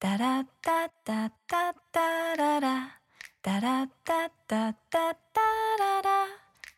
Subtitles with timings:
[0.00, 3.00] タラッタッタッタッタララ。
[3.42, 5.40] タラッタッタッタッタ
[5.76, 6.10] ララ。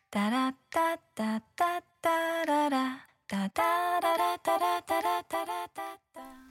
[0.09, 3.05] タラッタッタッタッタララ。
[3.27, 5.81] タタララタラタラタラタ
[6.19, 6.50] ラ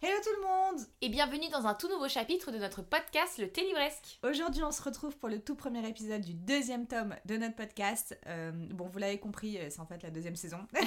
[0.00, 3.50] Hello tout le monde Et bienvenue dans un tout nouveau chapitre de notre podcast Le
[3.50, 4.20] Thé Livresque.
[4.22, 8.16] Aujourd'hui, on se retrouve pour le tout premier épisode du deuxième tome de notre podcast.
[8.28, 10.58] Euh, bon, vous l'avez compris, euh, c'est en fait la deuxième saison.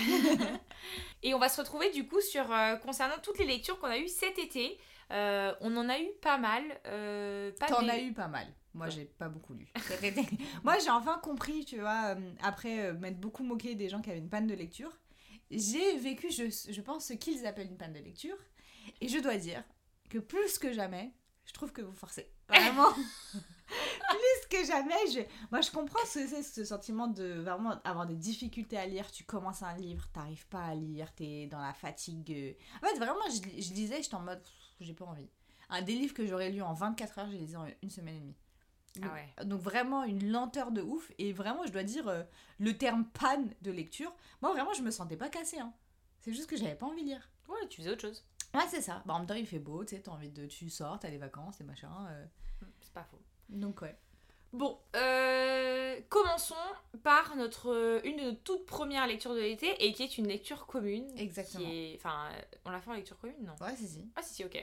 [1.24, 3.98] Et on va se retrouver du coup sur euh, concernant toutes les lectures qu'on a
[3.98, 4.78] eues cet été.
[5.12, 6.64] Euh, on en a eu pas mal.
[7.60, 8.48] pas T'en des- as eu pas mal.
[8.74, 8.92] Moi, Ouais.
[8.94, 9.68] j'ai pas beaucoup lu.
[10.64, 14.30] Moi, j'ai enfin compris, tu vois, après m'être beaucoup moqué des gens qui avaient une
[14.30, 14.98] panne de lecture,
[15.50, 18.38] j'ai vécu, je, je pense, ce qu'ils appellent une panne de lecture.
[19.02, 19.64] Et je dois dire
[20.10, 21.14] que plus que jamais,
[21.46, 22.32] je trouve que vous forcez.
[22.48, 22.92] Vraiment.
[23.72, 25.22] plus que jamais, je...
[25.50, 29.10] moi, je comprends ce que c'est, ce sentiment de vraiment avoir des difficultés à lire.
[29.12, 32.56] Tu commences un livre, t'arrives pas à lire, t'es dans la fatigue.
[32.82, 34.42] En fait, vraiment, je, je lisais, j'étais en mode,
[34.80, 35.30] j'ai pas envie.
[35.70, 38.20] Un des livres que j'aurais lu en 24 heures, je les en une semaine et
[38.20, 38.38] demie.
[39.02, 39.46] Ah ouais.
[39.46, 41.12] Donc vraiment une lenteur de ouf.
[41.18, 42.24] Et vraiment, je dois dire, euh,
[42.60, 45.60] le terme panne de lecture, moi vraiment, je me sentais pas cassée.
[45.60, 45.74] Hein.
[46.20, 47.30] C'est juste que j'avais pas envie de lire.
[47.48, 48.26] Ouais, tu faisais autre chose.
[48.54, 49.02] Ouais, c'est ça.
[49.06, 50.46] Bah, en même temps, il fait beau, tu sais, t'as envie de...
[50.46, 51.92] Tu sors, t'as les vacances et machin.
[52.10, 52.26] euh.
[52.82, 53.22] C'est pas faux.
[53.50, 53.98] Donc ouais.
[54.54, 56.56] Bon, euh, commençons
[57.04, 60.28] par notre, euh, une de nos toutes premières lectures de l'été et qui est une
[60.28, 61.08] lecture commune.
[61.18, 61.66] Exactement.
[61.66, 63.54] Qui est, enfin, euh, on l'a fait en lecture commune, non?
[63.66, 64.02] Ouais, c'est si.
[64.16, 64.56] Ah si, si, ok.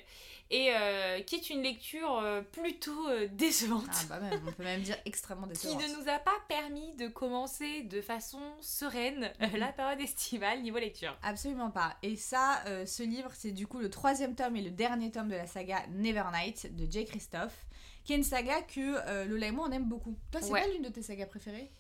[0.50, 2.22] Et euh, qui est une lecture
[2.53, 3.84] plutôt décevante.
[3.91, 5.82] Ah bah même, on peut même dire extrêmement Qui décevante.
[5.82, 10.78] ne nous a pas permis de commencer de façon sereine euh, la période estivale niveau
[10.78, 11.16] lecture.
[11.22, 11.97] Absolument pas.
[12.03, 15.28] Et ça, euh, ce livre, c'est du coup le troisième tome et le dernier tome
[15.28, 17.66] de la saga Nevernight de Jay Christophe,
[18.08, 20.16] qui est une saga que euh, Lola et moi on aime beaucoup.
[20.30, 20.62] Toi, c'est Ouais.
[20.62, 21.70] pas l'une de tes sagas préférées?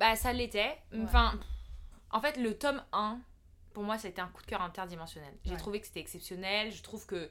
[0.00, 0.76] Bah ça l'était.
[0.92, 0.98] Ouais.
[1.04, 1.38] Enfin,
[2.10, 3.20] en fait le tome 1,
[3.72, 5.32] pour moi c'était un coup de cœur interdimensionnel.
[5.44, 5.56] J'ai Ouais.
[5.58, 6.72] trouvé que c'était exceptionnel.
[6.72, 7.30] Je trouve que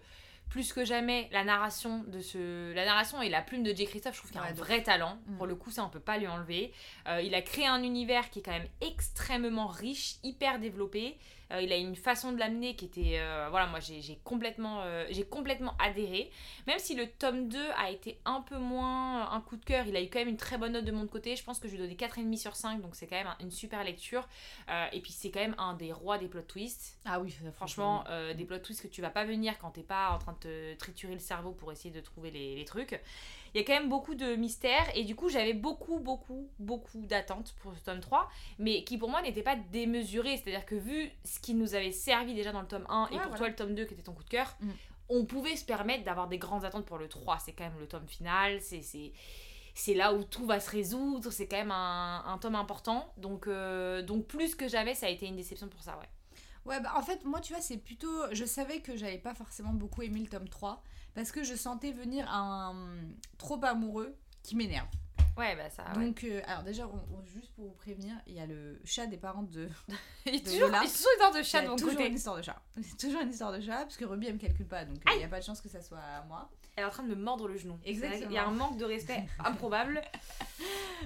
[0.50, 3.86] plus que jamais la narration de ce la narration et la plume de J.
[3.88, 5.36] Christophe je trouve qu'il a un vrai talent Mm.
[5.38, 6.72] pour le coup ça on peut pas lui enlever
[7.10, 11.18] Euh, il a créé un univers qui est quand même extrêmement riche hyper développé
[11.52, 14.82] Euh, il a une façon de l'amener qui était euh, voilà moi j'ai j'ai complètement
[14.84, 16.30] euh, j'ai complètement adhéré.
[16.68, 19.96] Même si le tome 2 a été un peu moins un coup de cœur il
[19.96, 21.36] a eu quand même une très bonne note de mon côté.
[21.36, 23.38] Je pense que je lui ai donné 4,5 sur 5 donc c'est quand même un-
[23.40, 24.28] une super lecture.
[24.92, 27.00] Et puis c'est quand même un des rois des plot twists.
[27.06, 28.04] Ah oui, Franchement,
[28.36, 30.76] des plot twists que tu vas pas venir quand t'es pas en train de te
[30.78, 33.00] triturer le cerveau pour essayer de trouver les, les trucs.
[33.54, 37.06] Il y a quand même beaucoup de mystères et du coup j'avais beaucoup, beaucoup, beaucoup
[37.06, 38.30] d'attentes pour ce tome 3,
[38.60, 40.38] mais qui pour moi n'était pas démesuré.
[40.38, 43.20] C'est-à-dire que vu ce qui nous avait servi déjà dans le tome 1 et pour
[43.22, 43.38] voilà.
[43.38, 44.70] toi le tome 2 qui était ton coup de cœur, Mm.
[45.10, 47.40] on pouvait se permettre d'avoir des grandes attentes pour le 3.
[47.40, 48.82] C'est quand même le tome final, c'est...
[48.82, 49.12] c'est
[49.76, 53.14] c'est là où tout va se résoudre, c'est quand même un, un tome important.
[53.16, 56.10] Donc, euh, donc plus que jamais, ça a été une déception pour ça, ouais.
[56.66, 58.10] Ouais, bah en fait, moi, tu vois, c'est plutôt.
[58.34, 60.84] Je savais que j'avais pas forcément beaucoup aimé le tome 3
[61.14, 62.76] parce que je sentais venir un
[63.38, 64.88] trop amoureux qui m'énerve.
[65.38, 65.86] Ouais, bah ça.
[65.96, 66.06] ouais.
[66.06, 69.08] Donc, euh, alors déjà, on- on- juste pour vous prévenir, il y a le chat
[69.08, 69.70] des parents de.
[70.26, 72.08] Il y a toujours, toujours une sorte de chat de mon toujours côté.
[72.08, 72.62] une histoire de chat.
[72.82, 75.12] C'est toujours une histoire de chat parce que Ruby elle me calcule pas donc euh,
[75.16, 76.50] il y a pas de chance que ça soit moi.
[76.80, 77.78] Elle est en train de me mordre le genou.
[77.84, 78.30] Exactement.
[78.30, 80.02] Il y a un manque de respect improbable.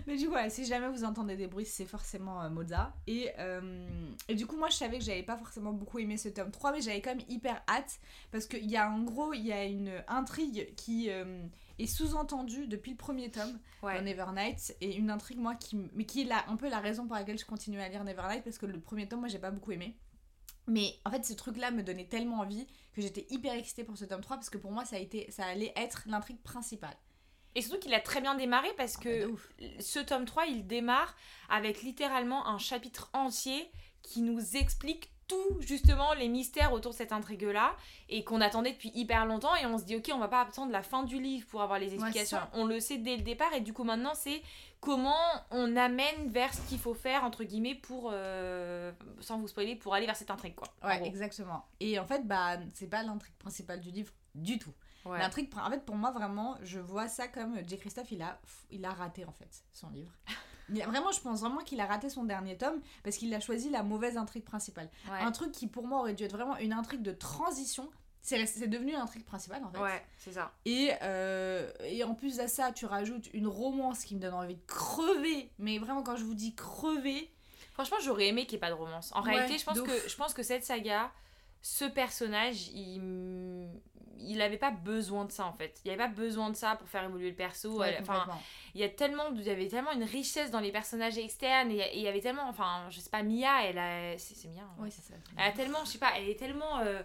[0.07, 2.93] Mais du coup, voilà, si jamais vous entendez des bruits, c'est forcément euh, Moza.
[3.07, 3.87] Et, euh,
[4.27, 6.73] et du coup, moi je savais que j'avais pas forcément beaucoup aimé ce tome 3,
[6.73, 7.99] mais j'avais quand même hyper hâte
[8.31, 11.43] parce qu'il y a en gros, il y a une intrigue qui euh,
[11.79, 13.97] est sous-entendue depuis le premier tome Ouais.
[13.97, 17.15] dans Nevernight et une intrigue moi qui mais qui est un peu la raison pour
[17.17, 19.73] laquelle je continue à lire Nevernight parce que le premier tome moi j'ai pas beaucoup
[19.73, 19.97] aimé
[20.67, 23.97] mais en fait ce truc là me donnait tellement envie que j'étais hyper excitée pour
[23.97, 26.95] ce tome 3 parce que pour moi ça a été ça allait être l'intrigue principale
[27.55, 29.49] Et surtout qu'il a très bien démarré parce Ah, bah, que de ouf.
[29.79, 31.15] ce tome 3, il démarre
[31.49, 33.69] avec littéralement un chapitre entier
[34.01, 37.75] qui nous explique tout justement les mystères autour de cette intrigue là
[38.09, 40.71] et qu'on attendait depuis hyper longtemps et on se dit ok on va pas attendre
[40.71, 42.39] la fin du livre pour avoir les explications.
[42.53, 44.41] on le sait dès le départ et du coup maintenant c'est
[44.79, 45.15] comment
[45.51, 49.93] on amène vers ce qu'il faut faire entre guillemets pour euh, sans vous spoiler pour
[49.93, 50.67] aller vers cette intrigue quoi.
[50.83, 51.65] Ouais exactement.
[51.79, 54.73] Et en fait bah c'est pas l'intrigue principale du livre du tout.
[55.05, 55.19] Ouais.
[55.19, 57.77] l'intrigue en fait pour moi vraiment je vois ça comme J.
[57.77, 58.39] Christophe il a
[58.71, 60.13] il a raté en fait son livre
[60.69, 63.83] vraiment, je pense vraiment qu'il a raté son dernier tome parce qu'il a choisi la
[63.83, 64.89] mauvaise intrigue principale.
[65.09, 65.19] Ouais.
[65.19, 67.89] Un truc qui pour moi aurait dû être vraiment une intrigue de transition.
[68.21, 69.79] C'est devenu l'intrigue principale en fait.
[69.79, 70.53] Ouais, c'est ça.
[70.63, 74.55] Et, euh, et en plus de ça, tu rajoutes une romance qui me donne envie
[74.55, 75.51] de crever.
[75.59, 77.29] Mais vraiment, quand je vous dis crever,
[77.73, 79.11] Franchement, j'aurais aimé qu'il n'y ait pas de romance.
[79.15, 81.11] En Ouais, réalité, je pense, que, je pense que cette saga,
[81.63, 83.67] ce personnage, il
[84.19, 85.79] il avait pas besoin de ça en fait.
[85.83, 87.79] Il n'y avait pas besoin de ça pour faire évoluer le perso.
[87.79, 88.25] ouais, Enfin,
[88.75, 91.91] il y a tellement il y avait tellement une richesse dans les personnages externes et
[91.95, 94.75] il y avait tellement enfin je sais pas Mia elle a c'est Mia hein.
[94.79, 95.13] Oui, c'est ça.
[95.37, 97.01] elle a tellement je sais pas elle est tellement euh,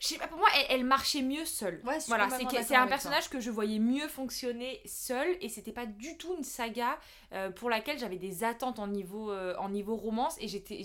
[0.00, 3.28] je sais pas pour moi elle, elle marchait mieux seule Ouais, voilà c'est un personnage
[3.28, 6.98] que je voyais mieux fonctionner seul et c'était pas du tout une saga
[7.32, 10.82] euh, pour laquelle j'avais des attentes en niveau euh, en niveau romance et j'étais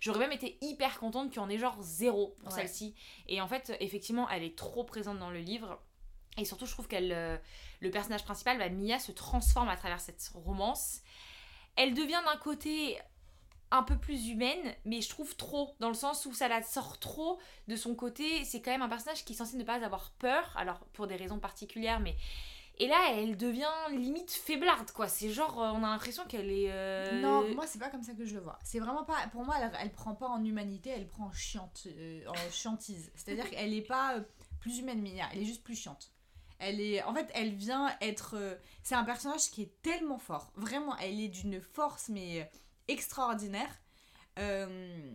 [0.00, 2.54] j'aurais même été hyper contente qu'il y en ait genre zéro pour Ouais.
[2.54, 2.94] celle-ci
[3.28, 5.80] et en fait effectivement elle est trop présente dans le livre
[6.38, 7.38] et surtout, je trouve qu'elle, euh,
[7.80, 11.00] le personnage principal, bah, Mia, se transforme à travers cette romance.
[11.76, 12.98] Elle devient d'un côté
[13.70, 16.98] un peu plus humaine, mais je trouve trop, dans le sens où ça la sort
[16.98, 18.44] trop de son côté.
[18.44, 21.16] C'est quand même un personnage qui est censé ne pas avoir peur, alors pour des
[21.16, 22.16] raisons particulières, mais.
[22.78, 25.08] Et là, elle devient limite faiblarde, quoi.
[25.08, 26.70] C'est genre, euh, on a l'impression qu'elle est.
[26.70, 28.58] euh, Non, moi c'est pas comme ça que je le vois.
[28.62, 29.16] C'est vraiment pas.
[29.32, 33.10] Pour moi, elle, prend pas en humanité, elle prend en chiante, euh, en chiantise.
[33.14, 34.16] C'est-à-dire qu'elle est pas
[34.60, 35.24] plus humaine, Mia.
[35.32, 36.12] Elle est juste plus chiante.
[36.58, 38.36] Elle est, en fait, elle vient être.
[38.82, 40.52] c'est un personnage qui est tellement fort.
[40.54, 42.50] Vraiment, elle est d'une force mais
[42.88, 43.70] extraordinaire.
[44.38, 45.14] Euh,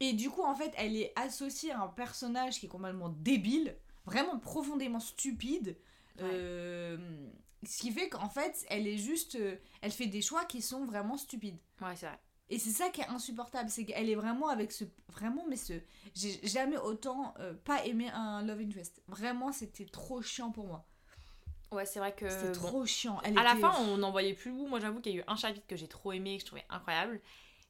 [0.00, 3.76] et du coup, en fait, elle est associée à un personnage qui est complètement débile,
[4.04, 5.76] vraiment profondément stupide.
[6.18, 6.24] Ouais.
[6.24, 7.28] Euh,
[7.64, 9.34] ce qui fait qu'en fait, elle est juste.
[9.34, 11.58] euh, elle fait des choix qui sont vraiment stupides.
[11.80, 12.18] Ouais, c'est vrai.
[12.50, 14.84] Et c'est ça qui est insupportable, c'est qu'elle est vraiment avec ce...
[15.08, 15.74] Vraiment, mais ce...
[16.14, 19.02] J'ai jamais autant euh, pas aimé un Love Interest.
[19.06, 20.86] Vraiment, c'était trop chiant pour moi.
[21.70, 22.28] Ouais, c'est vrai que.
[22.28, 23.20] C'était bon, trop chiant.
[23.24, 24.66] Elle À la fin, on n'en voyait plus le bout.
[24.68, 26.64] Moi, j'avoue qu'il y a eu un chapitre que j'ai trop aimé, que je trouvais
[26.70, 27.20] incroyable.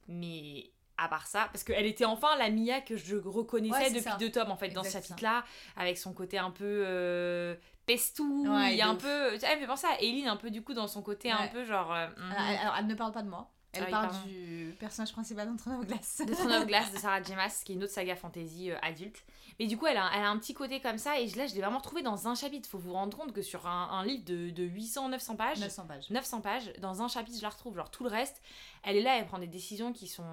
[0.06, 4.02] Mais à part ça, parce qu'elle était enfin la Mia que je reconnaissais Ouais, depuis
[4.02, 4.16] ça.
[4.18, 5.44] deux tomes, en fait, dans ce chapitre-là,
[5.76, 7.54] avec son côté un peu euh,
[7.86, 8.46] pestou.
[8.48, 9.38] Ouais, il y a de un peu.
[9.42, 11.64] Elle me fait penser à Eileen, un peu du coup, dans son côté un peu
[11.64, 11.92] genre.
[11.92, 13.50] euh, Alors, elle, alors, elle ne parle pas de moi.
[13.72, 16.22] Elle Ah parle du personnage principal d'Entre of Glace.
[16.26, 17.34] de Throne of Glass de Sarah J.
[17.34, 19.22] Maas, qui est une autre saga fantasy euh, adulte.
[19.60, 21.54] Mais du coup, elle a, elle a un petit côté comme ça, et là, je
[21.54, 22.68] l'ai vraiment trouvé dans un chapitre.
[22.68, 26.10] Faut vous rendre compte que sur un, un livre de, de 800-900 pages, 900 pages.
[26.10, 27.76] 900 pages, dans un chapitre, je la retrouve.
[27.76, 28.40] Genre tout le reste,
[28.84, 30.24] elle est là, elle prend des décisions qui sont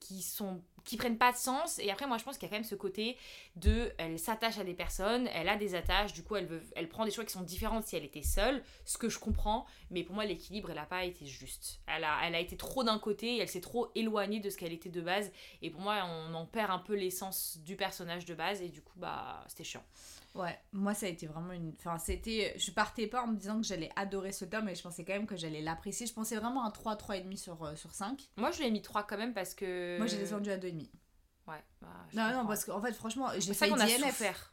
[0.00, 1.78] qui sont qui prennent pas de sens.
[1.78, 3.16] Et après, moi, je pense qu'il y a quand même ce côté
[3.56, 6.12] de, elle s'attache à des personnes, elle a des attaches.
[6.12, 8.62] Du coup, elle veut, elle prend des choix qui sont différents si elle était seule,
[8.84, 9.66] ce que je comprends.
[9.90, 11.80] Mais pour moi, l'équilibre, elle a pas été juste.
[11.86, 14.72] Elle a, elle a été trop d'un côté, elle s'est trop éloignée de ce qu'elle
[14.72, 15.30] était de base.
[15.62, 18.62] Et pour moi, on en perd un peu l'essence du personnage de base.
[18.62, 19.84] Et du coup, bah, c'était chiant.
[20.34, 21.74] Ouais, moi ça a été vraiment une.
[21.78, 22.54] Enfin, c'était.
[22.58, 25.12] Je partais pas en me disant que j'allais adorer ce tome, mais je pensais quand
[25.12, 26.06] même que j'allais l'apprécier.
[26.06, 28.30] Je pensais vraiment à un 3, 3,5 sur, euh, sur 5.
[28.38, 29.98] Moi, je lui ai mis 3 quand même parce que.
[29.98, 30.88] Moi j'ai descendu à 2,5.
[31.48, 31.56] Ouais.
[31.82, 33.72] bah, Non, non, parce qu'en fait, franchement, j'ai failli.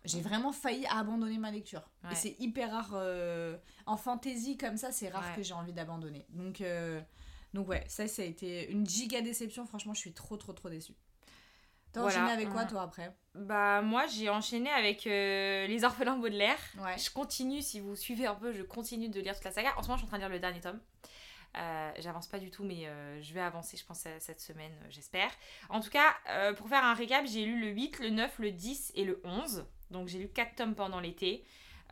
[0.04, 1.88] J'ai vraiment failli abandonner ma lecture.
[2.04, 2.12] Ouais.
[2.12, 2.92] Et c'est hyper rare.
[2.96, 3.56] euh,
[3.86, 5.36] En fantasy comme ça, c'est rare Ouais.
[5.36, 6.26] que j'ai envie d'abandonner.
[6.30, 7.00] Donc, euh,
[7.54, 9.66] donc ouais, ça, ça a été une giga déception.
[9.66, 10.96] Franchement, je suis trop, trop, trop déçue.
[12.00, 13.14] T'as Voilà, enchaîné avec quoi, on- toi, après?
[13.36, 16.58] Bah moi j'ai enchaîné avec euh, Les Orphelins Baudelaire.
[16.80, 16.98] Ouais.
[16.98, 19.74] Je continue, si vous suivez un peu, je continue de lire toute la saga.
[19.78, 20.80] En ce moment je suis en train de lire le dernier tome.
[21.58, 24.88] Euh, J'avance pas du tout mais euh, je vais avancer je pense cette semaine, euh,
[24.90, 25.30] j'espère.
[25.70, 28.52] En tout cas, euh, pour faire un récap, j'ai lu le 8, le 9, le
[28.52, 29.66] 10 et le 11.
[29.92, 31.44] Donc j'ai lu 4 tomes pendant l'été.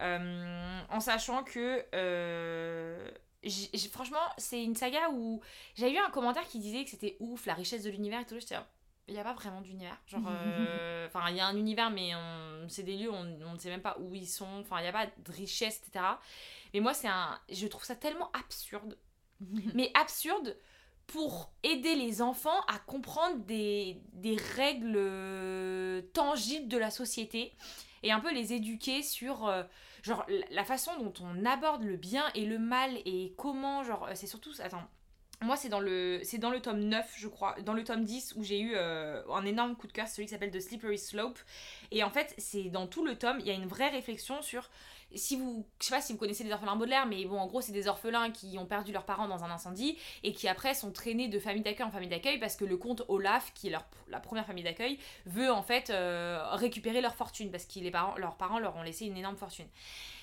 [0.02, 1.84] Euh, en sachant que...
[1.96, 3.10] euh,
[3.44, 5.42] j'ai- j'ai- franchement, c'est une saga où
[5.76, 8.40] j'avais eu un commentaire qui disait que c'était ouf, la richesse de l'univers et tout.
[8.40, 8.58] J'étais
[9.08, 9.98] il n'y a pas vraiment d'univers.
[10.08, 12.12] Genre, euh, enfin, il y a un univers, mais
[12.68, 14.60] c'est des lieux, on, on ne sait même pas où ils sont.
[14.62, 16.06] Enfin, il n'y a pas de richesse, etc.
[16.74, 17.40] Mais moi, c'est un.
[17.50, 18.98] Je trouve ça tellement absurde.
[19.76, 20.58] mais absurde
[21.06, 27.54] pour aider les enfants à comprendre des, des règles euh, tangibles de la société
[28.04, 29.64] et un peu les éduquer sur euh,
[30.04, 34.28] genre la- façon dont on aborde le bien et le mal et comment genre c'est
[34.28, 34.84] surtout attends
[35.42, 37.56] moi c'est dans le c'est dans le tome 9 je crois.
[37.62, 40.34] Dans le tome 10 où j'ai eu euh, un énorme coup de cœur celui qui
[40.34, 41.38] s'appelle The Slippery Slope.
[41.92, 44.70] Et en fait c'est dans tout le tome il y a une vraie réflexion sur
[45.16, 47.62] si vous je sais pas si vous connaissez les orphelins Baudelaire mais bon en gros
[47.62, 50.92] c'est des orphelins qui ont perdu leurs parents dans un incendie et qui après sont
[50.92, 53.86] traînés de famille d'accueil en famille d'accueil parce que le comte Olaf qui est leur,
[54.10, 58.16] la première famille d'accueil veut en fait euh, récupérer leur fortune parce que les parents,
[58.18, 59.68] leurs parents leur ont laissé une énorme fortune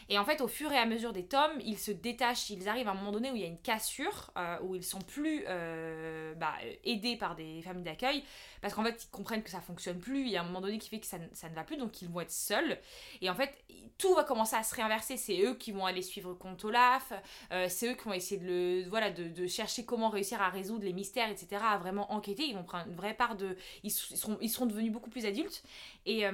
[0.08, 2.88] Et en fait, au fur et à mesure des tomes, ils se détachent, ils arrivent
[2.88, 5.44] à un moment donné où il y a une cassure, euh, où ils sont plus
[5.48, 8.24] euh, bah, aidés par des familles d'accueil,
[8.60, 10.78] parce qu'en fait, ils comprennent que ça fonctionne plus, il y a un moment donné
[10.78, 12.78] qui fait que ça, ne- va plus, donc ils vont être seuls.
[13.20, 13.54] Et en fait,
[13.98, 17.12] tout va commencer à se réinverser, c'est eux qui vont aller suivre Comte Olaf,
[17.52, 20.84] euh, c'est eux qui vont essayer de, le, voilà, de, chercher comment réussir à résoudre
[20.84, 23.56] les mystères, etc., à vraiment enquêter, ils vont prendre une vraie part de...
[23.82, 25.62] Ils seront, ils seront devenus beaucoup plus adultes.
[26.06, 26.24] Et...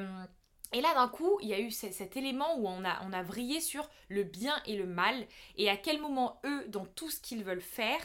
[0.73, 3.13] et là, d'un coup, il y a eu ce- cet élément où on a, on
[3.13, 7.11] a vrillé sur le bien et le mal, et à quel moment, eux, dans tout
[7.11, 8.01] ce qu'ils veulent faire,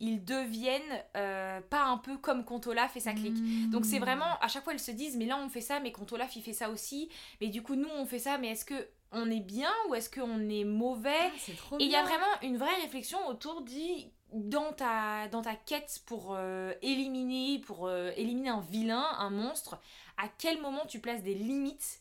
[0.00, 3.42] ils deviennent euh, pas un peu comme Contola fait sa clique.
[3.72, 5.90] Donc c'est vraiment, à chaque fois, ils se disent, mais là, on fait ça, mais
[5.90, 7.08] Contola, il fait ça aussi,
[7.40, 10.10] mais du coup, nous, on fait ça, mais est-ce que on est bien ou est-ce
[10.10, 11.10] qu'on est mauvais?
[11.16, 13.80] Ah, trop et il y a vraiment une vraie réflexion autour du
[14.34, 19.78] dans ta dans ta quête pour euh, éliminer pour euh, éliminer un vilain, un monstre,
[20.18, 22.00] à quel moment tu places des limites.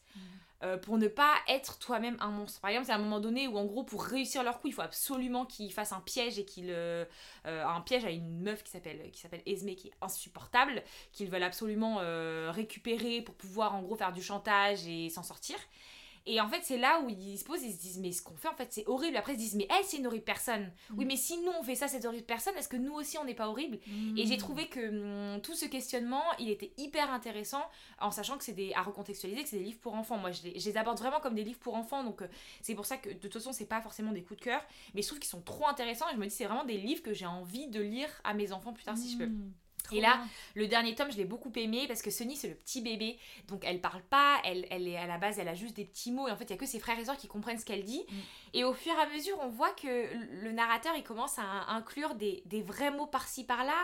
[0.63, 2.59] Euh, pour ne pas être toi-même un monstre.
[2.61, 4.81] Par exemple, c'est un moment donné où en gros pour réussir leur coup, il faut
[4.81, 7.05] absolument qu'ils fassent un piège et qu'ils euh,
[7.45, 10.81] euh, un piège à une meuf qui s'appelle qui s'appelle Esme qui est insupportable,
[11.11, 11.97] qu'ils veulent absolument
[12.51, 15.57] récupérer pour pouvoir en gros faire du chantage et s'en sortir.
[16.29, 18.35] Et en fait, c'est là où ils se posent, ils se disent, mais ce qu'on
[18.35, 19.15] fait, en fait, c'est horrible.
[19.17, 20.71] Après, ils se disent, mais elle, c'est une horrible personne.
[20.97, 21.07] Oui, Mm.
[21.07, 23.33] mais si nous, on fait ça, cette horrible personne, est-ce que nous aussi, on n'est
[23.33, 23.79] pas horrible?
[24.17, 24.27] Et Mm.
[24.27, 27.63] j'ai trouvé que hum, tout ce questionnement, il était hyper intéressant,
[28.01, 30.17] en sachant que c'est des, à recontextualiser, que c'est des livres pour enfants.
[30.17, 32.27] Moi, je les, je les aborde vraiment comme des livres pour enfants, donc euh,
[32.61, 34.61] c'est pour ça que, de toute façon, c'est pas forcément des coups de cœur,
[34.93, 37.01] mais je trouve qu'ils sont trop intéressants, et je me dis, c'est vraiment des livres
[37.03, 39.29] que j'ai envie de lire à mes enfants plus tard, si je peux.
[39.93, 40.19] Et là.
[40.53, 43.17] Le dernier tome, je l'ai beaucoup aimé parce que Sunny, c'est le petit bébé.
[43.47, 46.11] Donc, elle parle pas, elle, elle est à la base, elle a juste des petits
[46.11, 46.27] mots.
[46.27, 47.83] Et en fait, il y a que ses frères et sœurs qui comprennent ce qu'elle
[47.85, 48.03] dit.
[48.09, 48.15] Mm.
[48.55, 50.07] Et au fur et à mesure, on voit que
[50.43, 53.75] le narrateur, il commence à inclure des, des vrais mots par-ci par-là,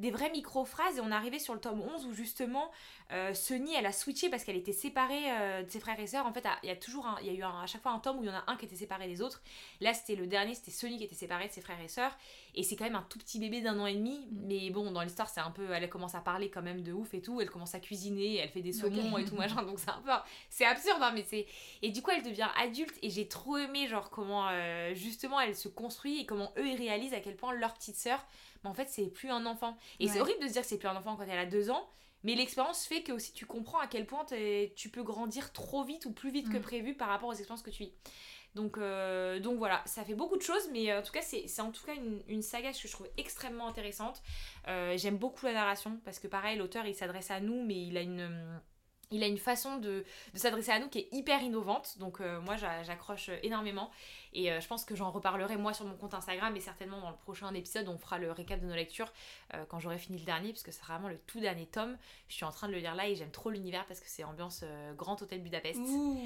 [0.00, 0.98] des vraies micro-phrases.
[0.98, 2.70] Et on est arrivé sur le tome 11 où justement,
[3.12, 6.26] euh, Sunny, elle a switché parce qu'elle était séparée euh, de ses frères et sœurs.
[6.26, 7.98] En fait, il y a toujours un- y a eu un- à chaque fois un
[8.00, 9.42] tome où il y en a un qui était séparé des autres.
[9.80, 12.16] Là, c'était le dernier, c'était Sunny qui était séparée de ses frères et sœurs.
[12.54, 14.26] Et c'est quand même un tout petit bébé d'un an et demi.
[14.30, 14.46] Mm.
[14.46, 15.70] Mais bon, dans l'histoire, c'est un peu.
[15.70, 17.40] Elle commence à parler quand même de ouf et tout.
[17.40, 19.62] Elle commence à cuisiner, elle fait des saumons et tout machin.
[19.62, 20.10] Donc c'est un peu.
[20.50, 21.46] C'est absurde, hein, mais c'est.
[21.82, 22.94] Et du coup, elle devient adulte.
[23.02, 26.76] Et j'ai trop aimé, genre, comment euh, justement elle se construit et comment eux ils
[26.76, 28.24] réalisent à quel point leur petite sœur,
[28.62, 29.76] mais en fait, c'est plus un enfant.
[30.00, 31.70] Et c'est horrible de se dire que c'est plus un enfant quand elle a deux
[31.70, 31.88] ans.
[32.24, 34.24] Mais l'expérience fait que aussi tu comprends à quel point
[34.76, 36.62] tu peux grandir trop vite ou plus vite que Mm.
[36.62, 37.92] prévu par rapport aux expériences que tu vis.
[38.54, 41.60] Donc, euh, donc voilà, ça fait beaucoup de choses, mais euh, en tout cas, c'est
[41.60, 44.22] en tout cas une, une saga que je trouve extrêmement intéressante.
[44.68, 47.96] Euh, J'aime beaucoup la narration parce que, pareil, l'auteur il s'adresse à nous, mais il
[47.96, 48.60] a une.
[49.12, 50.04] Euh, Il a une façon de,
[50.34, 53.90] de s'adresser à nous qui est hyper innovante, donc euh, moi j'a- j'accroche énormément
[54.34, 57.10] et euh, je pense que j'en reparlerai moi sur mon compte Instagram et certainement dans
[57.10, 59.12] le prochain épisode on fera le récap de nos lectures
[59.54, 61.96] euh, quand j'aurai fini le dernier puisque c'est vraiment le tout dernier tome.
[62.28, 64.24] Je suis en train de le lire là et j'aime trop l'univers parce que c'est
[64.24, 66.18] ambiance euh, Grand Hôtel Budapest Ouh.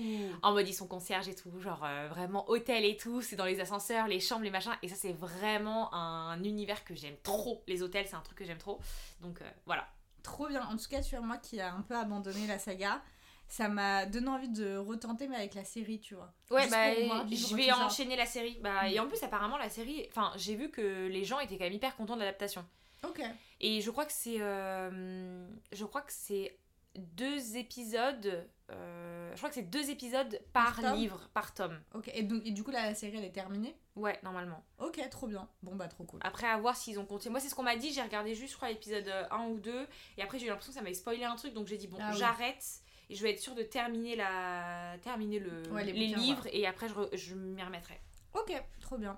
[0.42, 3.44] en mode ils sont concierges et tout, genre euh, vraiment hôtel et tout, c'est dans
[3.44, 7.62] les ascenseurs, les chambres, les machins, et ça c'est vraiment un univers que j'aime trop.
[7.66, 8.78] Les hôtels, c'est un truc que j'aime trop.
[9.20, 9.88] Donc euh, voilà.
[10.26, 10.62] Trop bien.
[10.66, 13.00] En tout cas, tu vois, moi qui a un peu abandonné la saga,
[13.48, 16.34] ça m'a donné envie de retenter, mais avec la série, tu vois.
[16.50, 17.78] Ouais, Juste bah je vais ça.
[17.86, 18.58] enchaîner la série.
[18.60, 18.86] Bah, Mm.
[18.92, 21.72] Et en plus, apparemment, la série, enfin, j'ai vu que les gens étaient quand même
[21.72, 22.66] hyper contents de l'adaptation.
[23.04, 23.22] Ok.
[23.60, 24.38] Et je crois que c'est.
[24.40, 26.58] euh, je crois que c'est
[26.96, 28.48] deux épisodes.
[28.70, 31.80] Euh, je crois que c'est deux épisodes par, livre, par tome.
[31.94, 32.10] Ok.
[32.14, 33.76] Et, donc, et du coup, la série, elle est terminée?
[33.94, 34.62] Ouais, normalement.
[34.78, 35.48] Ok, trop bien.
[35.62, 36.20] Bon, bah, trop cool.
[36.22, 37.30] Après, à voir s'ils ont continué.
[37.32, 37.92] Moi, c'est ce qu'on m'a dit.
[37.92, 39.86] J'ai regardé juste, je crois, l'épisode euh, 1 ou 2.
[40.18, 41.54] Et après, j'ai eu l'impression que ça m'avait spoilé un truc.
[41.54, 42.18] Donc, j'ai dit, bon, Ah oui.
[42.18, 42.64] j'arrête.
[43.08, 44.96] Et je vais être sûre de terminer, la...
[45.02, 45.62] terminer le...
[45.70, 46.46] Ouais, les les, bouquins, livres.
[46.52, 48.00] Et après, je, re- je m'y remettrai.
[48.34, 49.16] Ok, trop bien.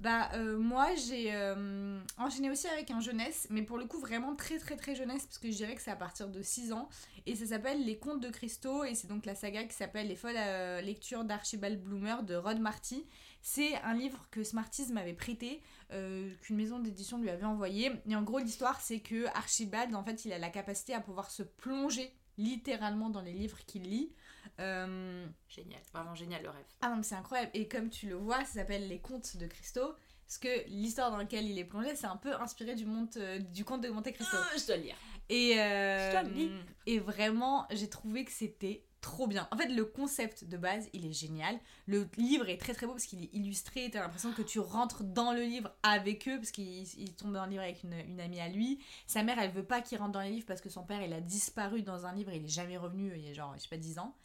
[0.00, 4.36] Bah, euh, moi, j'ai euh, enchaîné aussi avec un jeunesse, mais pour le coup, vraiment
[4.36, 6.88] très, très, très jeunesse, parce que je dirais que c'est à partir de 6 ans.
[7.24, 10.16] Et ça s'appelle Les Contes de Cristaux, et c'est donc la saga qui s'appelle Les
[10.16, 13.06] folles euh, lectures d'Archibald Bloomer de Rod Marty.
[13.40, 17.92] C'est un livre que Smarties m'avait prêté, qu'une maison d'édition lui avait envoyé.
[18.08, 21.30] Et en gros, l'histoire, c'est que Archibald, en fait, il a la capacité à pouvoir
[21.30, 24.12] se plonger littéralement dans les livres qu'il lit.
[24.60, 25.80] Euh, Génial.
[25.92, 26.64] Vraiment génial le rêve.
[26.80, 27.50] ah non, mais c'est incroyable.
[27.54, 29.94] Et comme tu le vois, ça s'appelle Les Contes de Cristo.
[30.26, 33.38] Parce que l'histoire dans laquelle il est plongé, c'est un peu inspiré du, monde, euh,
[33.38, 34.36] du conte de Monte Cristo.
[34.36, 34.96] Ah, je dois le lire.
[35.28, 36.50] Et, euh, Je te le dis.
[36.86, 39.46] et vraiment, j'ai trouvé que c'était trop bien.
[39.52, 41.56] En fait, le concept de base, il est génial.
[41.86, 43.88] Le livre est très très beau parce qu'il est illustré.
[43.88, 47.44] T'as l'impression que tu rentres dans le livre avec eux parce qu'il il tombe dans
[47.44, 48.80] le livre avec une, une amie à lui.
[49.06, 51.12] Sa mère, elle veut pas qu'il rentre dans les livres parce que son père, il
[51.12, 52.32] a disparu dans un livre.
[52.32, 54.16] Il est jamais revenu il y a genre, je sais pas, 10 ans.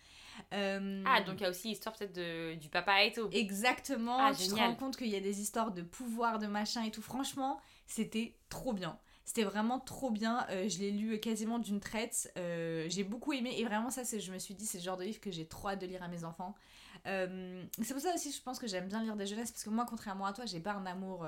[0.54, 3.28] Euh, Ah, donc il y a aussi l'histoire peut-être de- du papa et tout.
[3.32, 6.84] Exactement, Ah, tu te rends compte qu'il y a des histoires de pouvoir, de machin
[6.84, 7.02] et tout.
[7.02, 8.98] Franchement, c'était trop bien.
[9.24, 10.46] C'était vraiment trop bien.
[10.50, 12.32] Euh, je l'ai lu quasiment d'une traite.
[12.38, 13.54] Euh, j'ai beaucoup aimé.
[13.58, 15.46] Et vraiment, ça, c'est, je me suis dit, c'est le genre de livre que j'ai
[15.46, 16.54] trop hâte de lire à mes enfants.
[17.08, 19.70] Euh, c'est pour ça aussi, je pense que j'aime bien lire des jeunesses, parce que
[19.70, 21.26] moi, contrairement à toi, j'ai pas un amour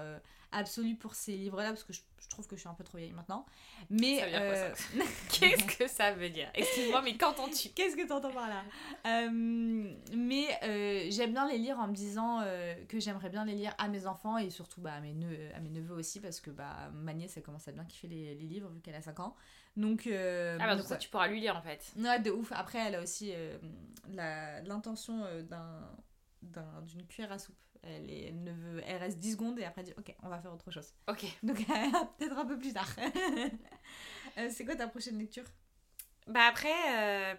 [0.53, 2.83] euh, absolu pour ces livres-là, parce que je, je trouve que je suis un peu
[2.83, 3.45] trop vieille maintenant.
[3.89, 4.19] Mais.
[4.19, 4.73] Ça veut dire quoi, euh,
[5.31, 6.49] Qu'est-ce que ça veut dire?
[6.53, 7.69] Excuse-moi, mais qu'entends-tu?
[7.69, 8.63] Qu'est-ce que tu entends par là?
[9.07, 9.29] Euh,
[10.13, 12.41] Mais euh, j'aime bien les lire en me disant
[12.87, 15.59] que j'aimerais bien les lire à mes enfants et surtout bah, à, mes neveux, à
[15.59, 18.45] mes neveux aussi parce que bah, ma nièce elle commence à bien kiffer les, les
[18.47, 19.35] livres vu qu'elle a 5 ans.
[19.75, 21.91] Donc, euh, Ah bah donc, ça tu pourras lui lire en fait.
[21.97, 22.51] Ouais, de ouf.
[22.51, 23.57] Après, elle a aussi euh,
[24.65, 25.89] l'intention euh, d'un
[26.41, 27.55] d'un- d'une cuillère à soupe.
[27.83, 30.29] Elle, est, elle, ne veut, elle reste 10 secondes et après elle dit ok, on
[30.29, 30.93] va faire autre chose.
[31.07, 31.25] Ok.
[31.43, 31.57] Donc
[32.17, 32.89] peut-être un peu plus tard.
[34.39, 35.43] Euh, C'est quoi ta prochaine lecture?
[36.25, 37.35] Bah après, euh,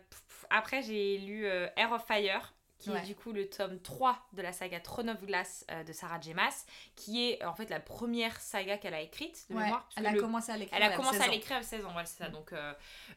[0.48, 2.53] après j'ai lu euh, Air of Fire,
[2.84, 2.98] qui Ouais.
[2.98, 6.20] est du coup le tome 3 de la saga Throne of Glass euh, de Sarah
[6.20, 6.34] J.
[6.34, 9.88] Maas, qui est euh, en fait la première saga qu'elle a écrite de Ouais, mémoire.
[9.96, 10.78] Elle a le- commencé à l'écrire.
[10.80, 12.28] Elle a commencé 16 à l'écrire à 16 ans, voilà, c'est ça.
[12.28, 12.32] Mm.
[12.32, 12.72] Donc, euh,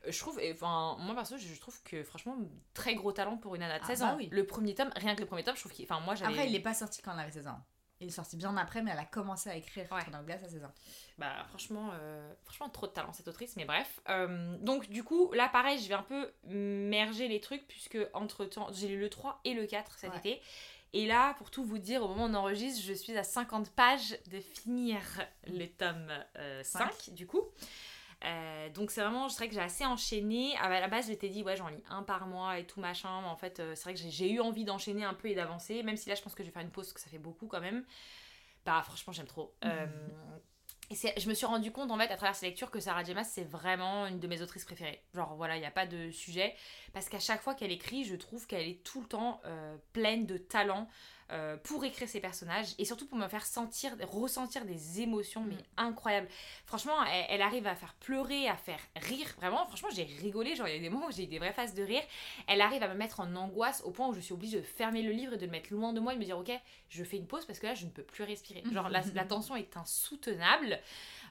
[0.07, 2.37] je trouve, enfin, moi perso, je, je trouve que franchement,
[2.73, 4.15] très gros talent pour une nana de Ah 16 bah ans.
[4.17, 4.29] oui.
[4.31, 5.85] Le premier tome, rien que le premier tome, je trouve qu'il.
[5.85, 6.31] Enfin, moi j'avais.
[6.33, 7.59] Après, il n'est pas sorti quand elle avait 16 ans.
[7.99, 10.01] Il est sorti bien après, mais elle a commencé à écrire Ouais.
[10.01, 10.71] Of Glass à 16 ans.
[11.17, 14.01] Bah, franchement, euh, franchement, trop de talent cette autrice, mais bref.
[14.09, 18.45] Euh, donc, du coup, là, pareil, je vais un peu merger les trucs, puisque entre
[18.45, 20.17] temps, j'ai lu le 3 et le 4 cet Ouais.
[20.19, 20.41] été.
[20.93, 23.71] Et là, pour tout vous dire, au moment où on enregistre, je suis à 50
[23.71, 25.01] pages de finir
[25.47, 27.41] le tome euh, 5, du coup.
[28.25, 30.55] Euh, donc c'est vraiment, je dirais que j'ai assez enchaîné.
[30.57, 33.21] À la base, je m'étais dit, ouais, j'en lis un par mois et tout machin.
[33.21, 35.83] Mais en fait, euh, c'est vrai que j'ai- eu envie d'enchaîner un peu et d'avancer.
[35.83, 37.19] Même si là, je pense que je vais faire une pause, parce que ça fait
[37.19, 37.85] beaucoup quand même.
[38.65, 39.55] Bah, franchement, j'aime trop.
[39.63, 39.85] Euh,
[40.89, 43.13] et je me suis rendu compte en fait à travers ces lectures que Sarah J.
[43.13, 45.03] Maas c'est vraiment une de mes autrices préférées.
[45.13, 46.55] Genre voilà, il n'y a pas de sujet.
[46.93, 49.41] Parce qu'à chaque fois qu'elle écrit, je trouve qu'elle est tout le temps
[49.91, 50.87] pleine de talent
[51.31, 55.55] euh, pour écrire ses personnages et surtout pour me faire sentir, ressentir des émotions mais
[55.55, 55.63] Mm.
[55.77, 56.27] incroyables.
[56.65, 59.27] Franchement, elle, elle arrive à faire pleurer, à faire rire.
[59.37, 60.55] Vraiment, franchement, j'ai rigolé.
[60.55, 62.03] Genre, il y a des moments où j'ai eu des vraies phases de rire.
[62.47, 65.01] Elle arrive à me mettre en angoisse au point où je suis obligée de fermer
[65.01, 66.51] le livre et de le mettre loin de moi et de me dire, ok,
[66.89, 68.63] je fais une pause parce que là, je ne peux plus respirer.
[68.71, 70.79] Genre, la, la tension est insoutenable.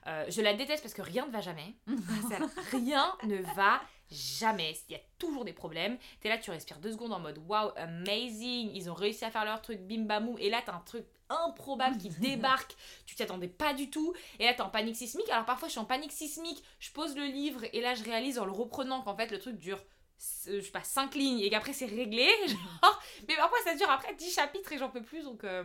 [0.07, 1.75] Euh, je la déteste parce que rien ne va jamais.
[2.71, 4.77] Rien ne va jamais.
[4.89, 5.99] Il y a toujours des problèmes.
[6.21, 8.71] T'es là, tu respires deux secondes en mode wow, amazing.
[8.75, 10.37] Ils ont réussi à faire leur truc, bim bamou.
[10.39, 12.75] Et là, t'as un truc improbable qui débarque.
[13.07, 14.15] Tu t'y attendais pas du tout.
[14.39, 15.29] Et là, t'es en panique sismique.
[15.31, 16.63] Alors parfois, je suis en panique sismique.
[16.79, 19.57] Je pose le livre et là, je réalise en le reprenant qu'en fait, le truc
[19.59, 19.79] dure.
[19.79, 22.28] euh, Je sais pas, 5 lignes et qu'après c'est réglé.
[22.47, 25.25] Genre, mais parfois ça dure après 10 chapitres et j'en peux plus.
[25.25, 25.65] Donc, euh,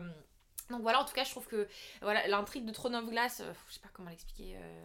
[0.70, 1.68] donc voilà, en tout cas, je trouve que
[2.02, 4.56] voilà l'intrigue de Throne of Glass, euh, je sais pas comment l'expliquer.
[4.58, 4.84] euh,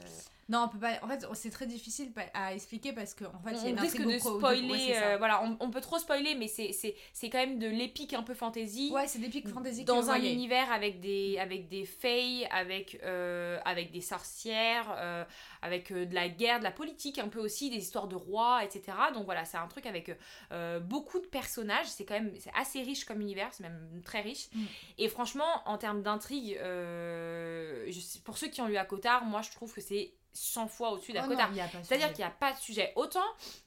[0.49, 0.99] Non, on peut pas.
[1.03, 3.69] En fait, c'est très difficile à expliquer parce qu'en en fait, il y a on
[3.71, 7.39] une risque de spoiler, ouais, euh, voilà, on, on peut trop spoiler, mais c'est quand
[7.39, 8.91] même de l'épique un peu fantasy.
[8.93, 13.91] Ouais, c'est pics fantasy dans un univers avec des avec des fays, avec euh, avec
[13.91, 15.25] des sorcières, euh,
[15.63, 18.63] avec euh, de la guerre, de la politique un peu aussi, des histoires de rois,
[18.65, 18.97] etc.
[19.15, 20.17] Donc voilà, c'est un truc avec
[20.53, 21.87] euh, beaucoup de personnages.
[21.87, 24.49] C'est quand même assez riche comme univers, c'est même très riche.
[24.55, 24.65] Mm.
[24.99, 27.91] Et franchement, en termes d'intrigue, euh,
[28.25, 31.13] pour ceux qui ont lu à Cotard, moi je trouve que c'est 100 fois au-dessus
[31.13, 31.49] Oh d'Akotard.
[31.49, 32.93] non, il y a pas de C'est-à-dire qu'il n'y a pas de sujet.
[32.97, 33.25] Autant,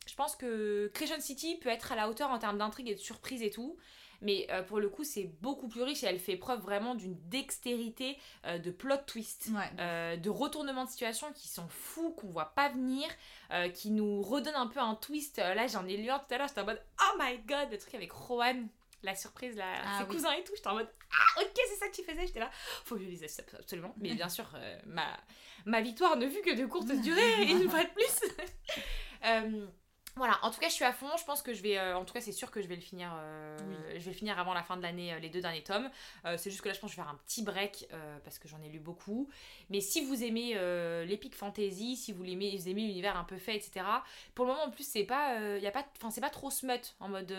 [0.07, 2.99] je pense que Crescent City peut être à la hauteur en termes d'intrigue et de
[2.99, 3.77] surprise et tout.
[4.21, 7.15] Mais euh, pour le coup, c'est beaucoup plus riche et elle fait preuve vraiment d'une
[7.29, 9.49] dextérité euh, de plot twist.
[9.53, 9.63] Ouais.
[9.79, 13.07] euh, de retournements de situation qui sont fous, qu'on voit pas venir,
[13.73, 15.37] qui nous redonnent un peu un twist.
[15.37, 17.77] Là, j'en ai lu un tout à l'heure, j'étais en mode Oh my god, le
[17.77, 18.67] truc avec Rowan,
[19.03, 20.15] la surprise, là, Ah ses oui.
[20.15, 20.53] cousins et tout.
[20.55, 22.27] J'étais en mode Ah, ok, c'est ça que tu faisais.
[22.27, 22.49] J'étais là,
[22.85, 23.93] faut que je ça, absolument.
[23.97, 25.17] Mais bien sûr, euh, ma,
[25.65, 28.19] ma victoire ne fut que de courte durée, une fois de plus.
[29.25, 29.67] Euh,
[30.19, 31.07] voilà, en tout cas, je suis à fond.
[31.17, 32.81] Je pense que je vais, euh, en tout cas, c'est sûr que je vais le
[32.81, 33.11] finir.
[33.15, 33.75] euh, Oui.
[33.99, 35.89] Je vais le finir avant la fin de l'année, euh, les deux derniers tomes.
[36.37, 37.87] C'est juste que là, je pense que je vais faire un petit break
[38.23, 39.27] parce que j'en ai lu beaucoup.
[39.69, 40.53] Mais si vous aimez
[41.05, 43.85] l'épic fantasy, si vous aimez, vous aimez l'univers un peu fait, etc.
[44.35, 46.95] Pour le moment, en plus, c'est pas, y a pas, enfin, c'est pas trop smut
[46.99, 47.29] en mode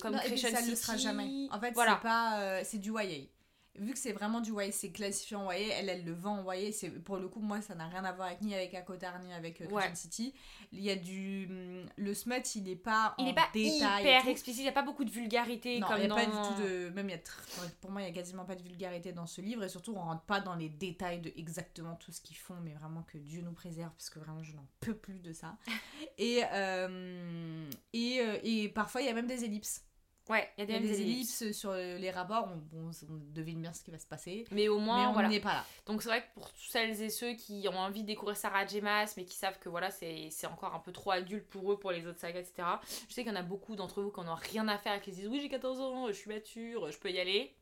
[0.00, 1.48] comme Non, et puis ça ne le sera jamais.
[1.50, 1.96] En fait, voilà.
[1.96, 2.64] c'est pas.
[2.64, 3.26] c'est du YA.
[3.78, 6.52] Vu que c'est vraiment du YA, c'est classifié en YA, elle, elle le vend en
[6.52, 6.72] YA.
[6.72, 9.32] C'est, pour le coup, moi, ça n'a rien à voir avec, ni avec Akotar, ni
[9.32, 9.94] avec euh, Crescent Ouais.
[9.94, 10.34] City.
[10.72, 11.46] Il y a du.
[11.48, 14.02] hum, Le smut, il est pas Il en est pas détail.
[14.02, 16.14] hyper explicite, il n'y a pas beaucoup de vulgarité Non, comme il n'y a dans...
[16.16, 16.88] pas du tout de.
[16.90, 19.26] Même il y a tr- pour moi, il y a quasiment pas de vulgarité dans
[19.26, 19.64] ce livre.
[19.64, 22.56] Et surtout, on rentre pas dans les détails de exactement tout ce qu'ils font.
[22.62, 25.56] Mais vraiment que Dieu nous préserve, parce que vraiment, je n'en peux plus de ça.
[26.18, 29.84] et, euh, et, euh, et parfois, il y a même des ellipses.
[30.28, 31.42] Ouais, il y a y des, des ellipses.
[31.42, 32.48] ellipses sur les rapports.
[32.74, 34.44] On, on, on devine bien ce qui va se passer.
[34.50, 35.28] Mais au moins, mais on voilà.
[35.28, 35.64] n'est pas là.
[35.86, 38.80] Donc c'est vrai que pour celles et ceux qui ont envie de découvrir Sarah J.
[38.80, 41.78] Maas, mais qui savent que voilà, c'est c'est encore un peu trop adulte pour eux,
[41.78, 42.68] pour les autres sagas, etc.
[43.08, 45.00] Je sais qu'il y en a beaucoup d'entre vous qui n'ont rien à faire et
[45.00, 47.54] qui se disent oui j'ai 14 ans, je suis mature, je peux y aller.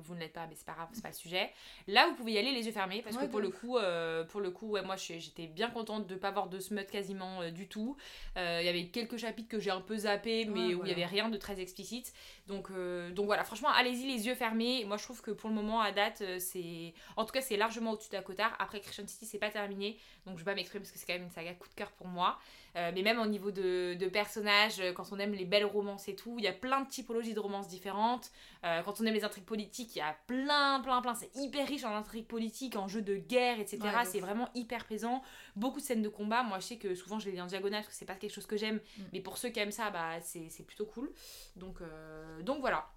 [0.00, 1.50] Vous ne l'êtes pas, mais c'est pas grave, c'est pas le sujet.
[1.86, 3.76] Là, vous pouvez y aller les yeux fermés parce Ouais, que pour de le coup,
[3.78, 7.42] euh, pour le coup, ouais, moi j'étais bien contente de pas voir de smut quasiment
[7.42, 7.96] euh, du tout.
[8.36, 10.74] Euh, Il y avait quelques chapitres que j'ai un peu zappé, mais Ouais, où il
[10.76, 10.88] voilà.
[10.90, 12.12] y avait rien de très explicite.
[12.46, 14.84] Donc, euh, donc voilà, franchement, allez-y les yeux fermés.
[14.84, 17.56] Moi, je trouve que pour le moment, à date, euh, c'est, en tout cas, c'est
[17.56, 18.54] largement au-dessus d'Akotar.
[18.58, 21.14] Après, Christian City, c'est pas terminé, donc je vais pas m'exprimer parce que c'est quand
[21.14, 22.38] même une saga coup de cœur pour moi.
[22.76, 26.08] Euh, mais même au niveau de, de personnages, euh, quand on aime les belles romances
[26.08, 28.32] et tout, il y a plein de typologies de romances différentes.
[28.64, 31.14] Euh, quand on aime les intrigues politiques, il y a plein, plein, plein.
[31.14, 33.78] C'est hyper riche en intrigues politiques, en jeux de guerre, etc.
[33.82, 35.22] Ouais, c'est vraiment hyper plaisant.
[35.54, 36.42] Beaucoup de scènes de combat.
[36.42, 38.32] Moi, je sais que souvent, je les lis en diagonale parce que c'est pas quelque
[38.32, 38.76] chose que j'aime.
[38.76, 39.02] Mm.
[39.12, 41.12] Mais pour ceux qui aiment ça, bah, c'est plutôt cool.
[41.56, 42.88] Donc, euh, donc voilà.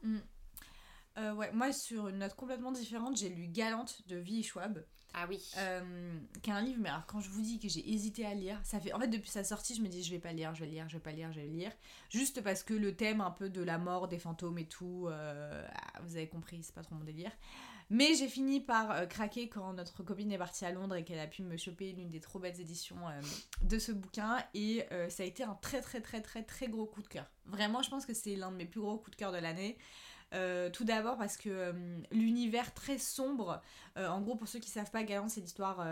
[1.17, 4.84] Euh, ouais, moi, sur une note complètement différente, j'ai lu Galante de Vi Schwab.
[5.13, 5.43] Ah oui.
[5.58, 8.36] Euh, qui est un livre, mais alors quand je vous dis que j'ai hésité à
[8.36, 10.53] lire, ça fait en fait depuis sa sortie, je me dis je vais pas lire,
[10.53, 11.71] je vais lire, je vais pas lire, je vais lire,
[12.10, 15.67] juste parce que le thème un peu de la mort, des fantômes et tout, euh,
[15.73, 17.32] ah, vous avez compris, c'est pas trop mon délire.
[17.89, 21.19] Mais j'ai fini par euh, craquer quand notre copine est partie à Londres et qu'elle
[21.19, 22.97] a pu me choper l'une des trop belles éditions
[23.63, 27.01] de ce bouquin et ça a été un très très très très très gros coup
[27.01, 27.25] de cœur.
[27.45, 29.77] Vraiment, je pense que c'est l'un de mes plus gros coups de cœur de l'année.
[30.33, 33.61] Euh, tout d'abord parce que euh, l'univers très sombre,
[33.97, 35.85] euh, en gros pour ceux qui savent pas, Galant c'est l'histoire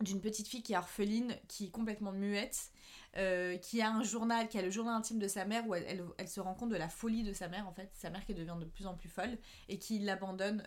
[0.00, 2.70] d'une petite fille qui est orpheline, qui est complètement muette,
[3.62, 6.04] qui a un journal, qui a le journal intime de sa mère où elle, elle-
[6.18, 8.34] elle se rend compte de la folie de sa mère en fait, sa mère qui
[8.34, 9.36] devient de plus en plus folle
[9.68, 10.62] et qui l'abandonne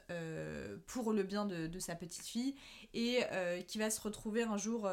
[0.88, 2.56] pour le bien de, de sa petite fille
[2.94, 3.22] et
[3.68, 4.90] qui va se retrouver un jour,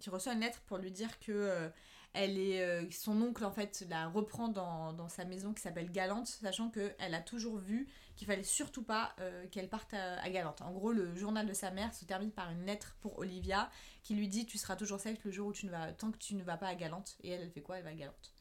[0.00, 1.70] qui reçoit une lettre pour lui dire que
[2.12, 5.90] elle est, euh, son oncle en fait la reprend dans, dans sa maison qui s'appelle
[5.90, 10.30] Galante, sachant qu'elle a toujours vu qu'il fallait surtout pas euh, qu'elle parte à, à
[10.30, 10.60] Galante.
[10.62, 13.70] En gros, le journal de sa mère se termine par une lettre pour Olivia
[14.02, 16.18] qui lui dit tu seras toujours safe le jour où tu ne vas tant que
[16.18, 17.16] tu ne vas pas à Galante.
[17.22, 17.78] Et elle, elle fait quoi?
[17.78, 18.32] Elle va à Galante.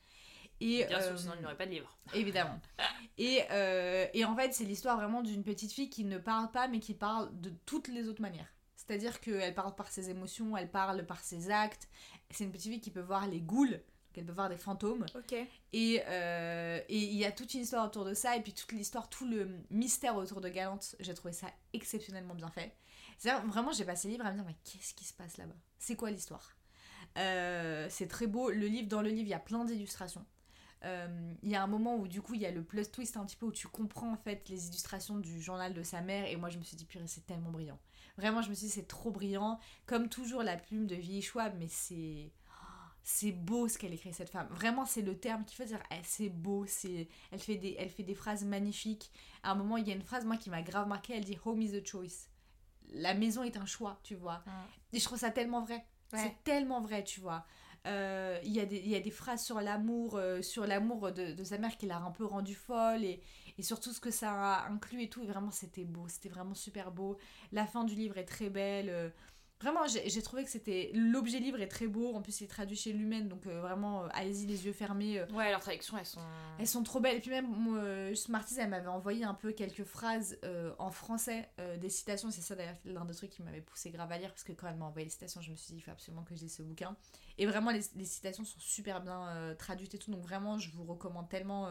[0.62, 1.98] Et, Bien sûr, euh, sinon il n'y aurait pas de livre.
[2.14, 2.60] Évidemment.
[3.18, 6.70] Et, euh, et en fait, c'est l'histoire vraiment d'une petite fille qui ne parle pas,
[6.70, 8.48] mais qui parle de toutes les autres manières.
[8.90, 11.88] C'est-à-dire qu'elle parle par ses émotions, elle parle par ses actes.
[12.32, 15.06] C'est une petite fille qui peut voir les ghouls, donc elle peut voir des fantômes.
[15.14, 15.36] Ok.
[15.74, 18.72] Et euh, et il y a toute une histoire autour de ça, et puis toute
[18.72, 22.74] l'histoire, tout le mystère autour de Galante, j'ai trouvé ça exceptionnellement bien fait.
[23.46, 25.54] Vraiment, j'ai passé le livre à me dire, mais qu'est-ce qui se passe là-bas?
[25.78, 26.58] C'est quoi l'histoire?
[27.20, 28.50] Euh, C'est très beau.
[28.50, 30.26] Le livre, dans le livre, il y a plein d'illustrations.
[30.86, 33.18] Euh, Il y a un moment où du coup il y a le plot twist
[33.18, 36.26] un petit peu où tu comprends en fait les illustrations du journal de sa mère
[36.26, 37.78] et moi je me suis dit purée c'est tellement brillant.
[38.20, 39.60] Vraiment je me suis dit c'est trop brillant.
[39.86, 42.32] Comme toujours la plume de Vieille Schwab mais c'est
[43.02, 44.48] c'est beau ce qu'elle écrit cette femme.
[44.52, 45.82] Vraiment c'est le terme qu'il faut dire.
[45.92, 49.12] Eh, c'est beau, c'est elle fait des elle fait des phrases magnifiques.
[49.44, 51.14] À un moment il y a une phrase moi qui m'a grave marqué.
[51.16, 52.28] Elle dit home is a choice.
[52.92, 54.44] La maison est un choix tu vois.
[54.94, 55.86] Et je trouve ça tellement vrai.
[56.12, 56.20] Ouais.
[56.24, 57.46] C'est tellement vrai, tu vois.
[57.86, 61.12] Euh, Il y, a des- il y a des phrases sur l'amour, euh, sur l'amour
[61.12, 63.22] de, de sa mère qui l'a un peu rendue folle et,
[63.60, 65.22] et surtout ce que ça a inclus et tout.
[65.22, 67.18] Et vraiment, c'était beau, c'était vraiment super beau.
[67.52, 68.90] La fin du livre est très belle.
[68.90, 69.10] euh,
[69.62, 70.90] Vraiment, j'ai trouvé que c'était.
[70.94, 72.16] L'objet livre est très beau.
[72.16, 75.20] En plus, il est traduit chez Lumen, donc euh, vraiment, euh, allez-y les yeux fermés.
[75.20, 76.22] euh, Ouais, leurs traductions, elles sont.
[76.58, 77.18] elles sont trop belles.
[77.18, 80.40] Et puis même, Smarties, elle m'avait envoyé un peu quelques phrases
[80.78, 81.50] en français,
[81.82, 82.32] des citations.
[82.32, 84.66] C'est ça d'ailleurs l'un des trucs qui m'avait poussé grave à lire, parce que quand
[84.70, 86.56] elle m'a envoyé les citations, je me suis dit, il faut absolument que je lise
[86.56, 86.96] ce bouquin.
[87.38, 90.10] Et vraiment, les, les citations sont super bien traduites et tout.
[90.10, 91.68] Donc vraiment, je vous recommande tellement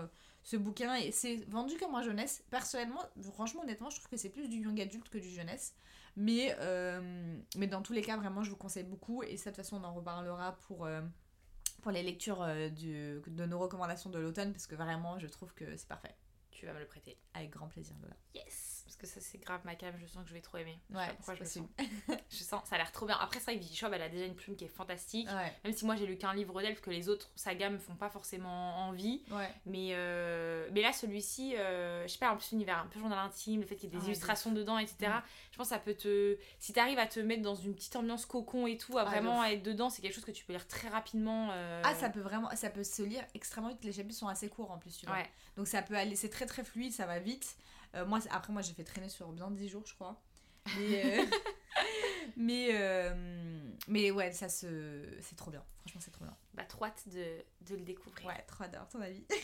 [0.51, 0.95] ce bouquin.
[0.95, 2.43] Et c'est vendu comme un jeunesse.
[2.51, 5.75] Personnellement, franchement, honnêtement, je trouve que c'est plus du young adulte que du jeunesse.
[6.17, 9.23] Mais, euh, mais dans tous les cas, vraiment, je vous conseille beaucoup.
[9.23, 10.87] Et ça, de toute façon, on en reparlera pour...
[10.87, 11.03] euh,
[11.83, 15.55] pour les lectures euh, du- de nos recommandations de l'automne parce que vraiment je trouve
[15.55, 16.15] que c'est parfait.
[16.51, 17.17] Tu vas me le prêter.
[17.35, 18.17] Avec grand plaisir Lola.
[18.35, 20.79] Yes que ça, c'est grave ma cam, je sens que je vais trop aimer.
[20.91, 21.67] Je sais Ouais, pas pourquoi je possible.
[21.79, 21.87] sens.
[22.31, 23.17] Je sens, ça a l'air trop bien.
[23.21, 25.27] Après, c'est vrai que Vicky Schwab, elle a déjà une plume qui est fantastique.
[25.29, 27.95] Ouais, Même si moi j'ai lu qu'un livre d'elle, que les autres sagas me font
[27.95, 29.23] pas forcément envie.
[29.31, 29.49] ouais.
[29.67, 33.19] Mais, euh, mais là, celui-ci, euh, je sais pas, en plus l'univers un peu journal
[33.19, 34.97] intime, le fait qu'il y ait des Ah, illustrations dedans, etc.
[35.09, 35.23] Mm.
[35.53, 36.37] Je pense que ça peut te.
[36.59, 39.43] Si t'arrives à te mettre dans une petite ambiance cocon et tout, à Ah, vraiment
[39.45, 41.49] être dedans, c'est quelque chose que tu peux lire très rapidement.
[41.53, 44.49] euh, Ah ça peut vraiment ça peut se lire extrêmement vite les chapitres sont assez
[44.49, 45.17] courts en plus tu vois.
[45.57, 47.57] Donc ça peut aller c'est très très fluide ça va vite.
[47.95, 50.21] Euh, moi après moi j'ai fait traîner sur bien 10 jours je crois.
[50.79, 51.27] Mais euh,
[52.37, 56.37] mais euh, mais ouais ça se c'est trop bien franchement c'est trop bien.
[56.55, 58.27] Bah, trop hâte de, de le découvrir.
[58.27, 59.25] Ouais trop d'avoir ton avis.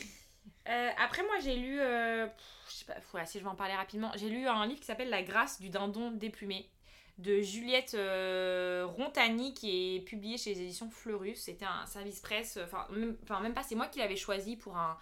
[0.67, 1.77] Après, moi, j'ai lu.
[1.77, 4.11] pff, je sais pas, si je vais en parler rapidement.
[4.17, 6.71] J'ai lu un livre qui s'appelle La grâce du dindon déplumé
[7.19, 11.37] de Juliette euh, Rontani qui est publié chez les éditions Fleurus.
[11.41, 12.59] C'était un service presse.
[12.65, 14.99] Enfin, même, enfin, même pas, c'est moi qui l'avais choisi pour un.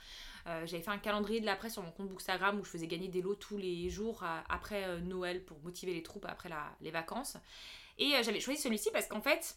[0.46, 2.86] euh, J'avais fait un calendrier de la presse sur mon compte Bookstagram où je faisais
[2.86, 6.50] gagner des lots tous les jours euh, après euh, Noël pour motiver les troupes après
[6.80, 7.36] les vacances.
[7.98, 9.56] Et euh, j'avais choisi celui-ci parce qu'en fait,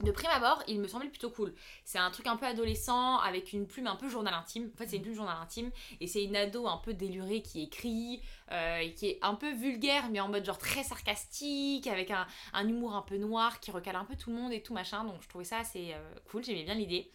[0.00, 1.54] de prime abord, il me semblait plutôt cool.
[1.84, 4.70] C'est un truc un peu adolescent avec une plume un peu journal intime.
[4.74, 7.62] En fait, c'est une plume journal intime et c'est une ado un peu délurée qui
[7.62, 12.26] écrit, euh, qui est un peu vulgaire mais en mode genre très sarcastique, avec un,
[12.52, 15.04] un humour un peu noir qui recale un peu tout le monde et tout machin.
[15.04, 17.10] Donc je trouvais ça assez euh, cool, j'aimais bien l'idée.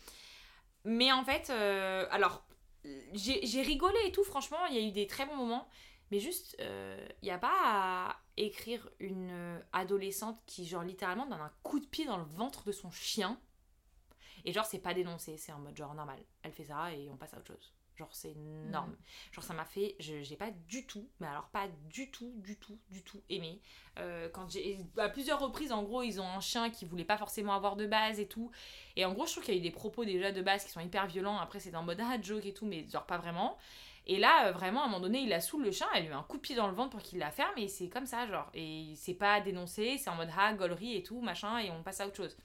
[0.85, 2.43] Mais en fait, euh, alors
[3.13, 5.67] j'ai rigolé et tout, franchement, il y a eu des très bons moments.
[6.11, 11.41] Mais juste, il n'y a pas à écrire une euh, adolescente qui, genre, littéralement donne
[11.41, 13.39] un coup de pied dans le ventre de son chien.
[14.45, 16.19] Et genre, c'est pas dénoncé, c'est en mode genre normal.
[16.43, 17.73] Elle fait ça et on passe à autre chose.
[17.95, 18.95] Genre, c'est énorme.
[19.31, 19.95] Genre, ça m'a fait.
[19.99, 23.59] je- J'ai pas du tout, mais alors pas du tout, du tout, du tout aimé.
[23.97, 24.77] Euh, quand j'ai.
[24.97, 27.87] À plusieurs reprises, en gros, ils ont un chien qui voulait pas forcément avoir de
[27.87, 28.51] base et tout.
[28.95, 30.71] Et en gros, je trouve qu'il y a eu des propos déjà de base qui
[30.71, 31.37] sont hyper violents.
[31.39, 33.57] Après, c'est en mode ah, joke et tout, mais genre pas vraiment.
[34.07, 36.09] Et là, euh, vraiment, à un moment donné, il la saoule le chien, elle lui
[36.09, 38.05] met un coup de pied dans le ventre pour qu'il la ferme, et c'est comme
[38.05, 38.49] ça, genre.
[38.53, 41.99] Et c'est pas dénoncé, c'est en mode ah, gaulerie et tout, machin, et on passe
[42.01, 42.35] à autre chose.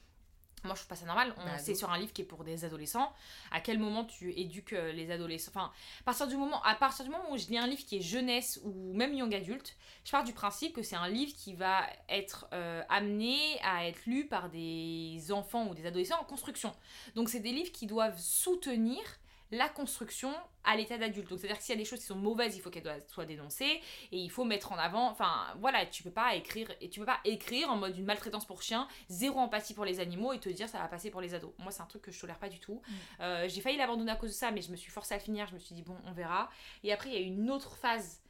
[0.65, 1.33] Moi, je trouve pas ça normal.
[1.37, 3.11] On- Bah, sur un livre qui est pour des adolescents.
[3.51, 7.03] À quel moment tu éduques euh, les adolescents Enfin, à partir du moment, à partir
[7.03, 10.11] du moment où je lis un livre qui est jeunesse ou même young adulte, je
[10.11, 14.25] pars du principe que c'est un livre qui va être euh, amené à être lu
[14.25, 16.71] par des enfants ou des adolescents en construction.
[17.15, 19.01] Donc, c'est des livres qui doivent soutenir
[19.51, 21.29] la construction à l'état d'adulte.
[21.29, 23.25] Donc, c'est-à-dire que s'il y a des choses qui sont mauvaises, il faut qu'elles soient
[23.25, 25.09] dénoncées et il faut mettre en avant.
[25.09, 28.45] Enfin, voilà, tu peux pas écrire et tu peux pas écrire en mode une maltraitance
[28.45, 31.33] pour chien, zéro empathie pour les animaux et te dire ça va passer pour les
[31.33, 31.51] ados.
[31.59, 32.81] Moi, c'est un truc que je tolère pas du tout.
[33.19, 35.23] Euh, j'ai failli l'abandonner à cause de ça, mais je me suis forcée à le
[35.23, 35.47] finir.
[35.47, 36.49] Je me suis dit bon, on verra.
[36.83, 38.21] Et après, il y a une autre phase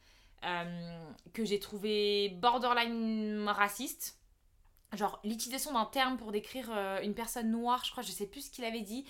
[0.44, 4.18] euh, que j'ai trouvé borderline raciste.
[4.92, 8.46] Genre l'utilisation d'un terme pour décrire euh, une personne noire, je crois, je sais plus
[8.46, 9.06] ce qu'il avait dit.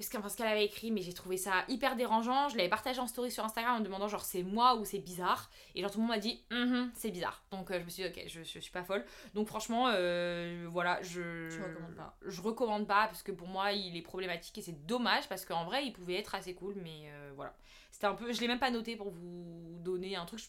[0.00, 2.48] Parce que- parce qu'elle avait écrit, mais j'ai trouvé ça hyper dérangeant.
[2.48, 4.98] Je l'avais partagé en story sur Instagram en me demandant genre c'est moi ou c'est
[4.98, 5.50] bizarre?
[5.74, 7.44] Et genre tout le monde m'a dit Mhm, c'est bizarre.
[7.50, 9.04] Donc euh, je me suis dit ok, je, je suis pas folle.
[9.34, 11.50] Donc franchement, euh, voilà, je.
[11.54, 12.16] Tu recommandes pas.
[12.24, 15.64] Je recommande pas parce que pour moi il est problématique et c'est dommage parce qu'en
[15.66, 17.54] vrai il pouvait être assez cool, mais euh, voilà.
[17.90, 18.32] C'était un peu.
[18.32, 20.40] Je l'ai même pas noté pour vous donner un truc.
[20.40, 20.46] Je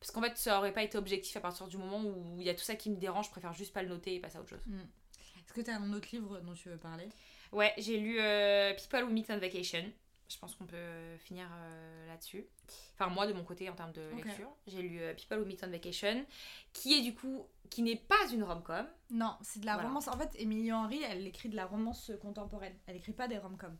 [0.00, 2.50] Parce qu'en fait ça aurait pas été objectif à partir du moment où il y
[2.50, 3.26] a tout ça qui me dérange.
[3.26, 4.64] Je préfère juste pas le noter et passer à autre chose.
[5.46, 7.08] Est-ce que tu as un autre livre dont tu veux parler?
[7.52, 9.84] Ouais, j'ai lu euh, People Who Meet on Vacation.
[10.28, 12.46] Je pense qu'on peut finir euh, là-dessus.
[12.94, 15.64] Enfin, moi, de mon côté, en termes de lecture, j'ai lu euh, People Who Meet
[15.64, 16.24] on Vacation,
[16.72, 18.86] qui est du coup, qui n'est pas une rom-com.
[19.10, 19.88] Non, c'est de la Voilà.
[19.88, 20.06] romance.
[20.06, 22.74] En fait, Émilie Henry, elle écrit de la romance contemporaine.
[22.86, 23.76] Elle écrit pas des rom-coms.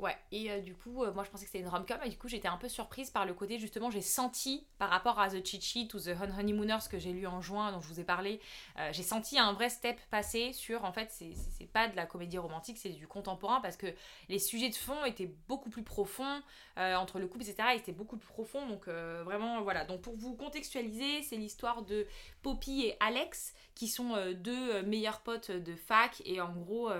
[0.00, 2.16] Ouais, et euh, du coup, euh, moi je pensais que c'était une rom-com, et du
[2.16, 5.46] coup j'étais un peu surprise par le côté, justement, j'ai senti par rapport à The
[5.46, 8.40] Cheat Sheet ou The Honeymooners que j'ai lu en juin, dont je vous ai parlé,
[8.78, 12.38] euh, j'ai senti un vrai step passer sur, en fait, c'est- pas de la comédie
[12.38, 13.86] romantique, c'est du contemporain, parce que
[14.30, 16.42] les sujets de fond étaient beaucoup plus profonds,
[16.76, 19.84] entre le couple, etc., ils étaient beaucoup plus profonds, donc vraiment, voilà.
[19.84, 22.06] Donc pour vous contextualiser, c'est l'histoire de
[22.42, 26.90] Poppy et Alex, qui sont deux meilleurs potes de fac, et en gros...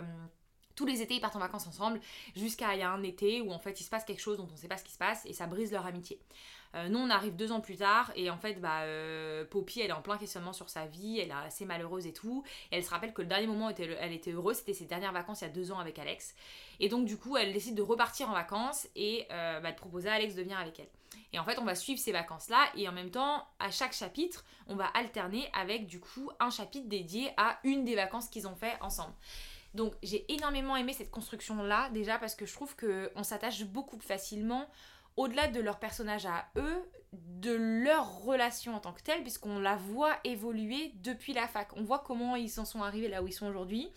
[0.81, 2.01] tous les étés, ils partent en vacances ensemble
[2.35, 4.49] jusqu'à il y a un été où en fait il se passe quelque chose dont
[4.49, 6.19] on ne sait pas ce qui se passe et ça brise leur amitié.
[6.75, 9.91] Euh, nous on arrive deux ans plus tard et en fait bah euh, Poppy elle
[9.91, 12.45] est en plein questionnement sur sa vie, elle est assez malheureuse et tout.
[12.73, 15.13] Et elle se rappelle que le dernier moment où elle était heureuse c'était ses dernières
[15.13, 16.35] vacances il y a deux ans avec Alex.
[16.79, 20.09] Et donc du coup elle décide de repartir en vacances et euh, bah, de proposer
[20.09, 20.89] à Alex de venir avec elle.
[21.35, 23.93] Et en fait on va suivre ces vacances là et en même temps à chaque
[23.93, 28.49] chapitre on va alterner avec du coup un chapitre dédié à une des vacances qu'ils
[28.49, 29.13] ont fait ensemble.
[29.75, 33.65] Donc j'ai énormément aimé cette construction là déjà parce que je trouve que on s'attache
[33.65, 34.67] beaucoup plus facilement
[35.17, 39.77] au-delà de leur personnage à eux, de leur relation en tant que telle puisqu'on la
[39.77, 41.69] voit évoluer depuis la fac.
[41.77, 43.91] On voit comment ils en sont arrivés là où ils sont aujourd'hui.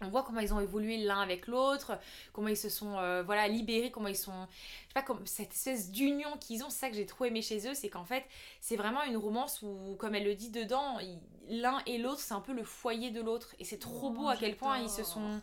[0.00, 1.98] On voit comment ils ont évolué l'un avec l'autre,
[2.32, 5.52] comment ils se sont euh, voilà libérés, comment ils sont je sais pas comme cette
[5.52, 8.24] espèce d'union qu'ils ont, c'est ça que j'ai trop aimé chez eux, c'est qu'en fait,
[8.60, 10.98] c'est vraiment une romance où comme elle le dit dedans,
[11.48, 13.54] l'un et l'autre, c'est un peu le foyer de l'autre.
[13.58, 15.40] Et c'est trop Oh, beau à quel point ils se sont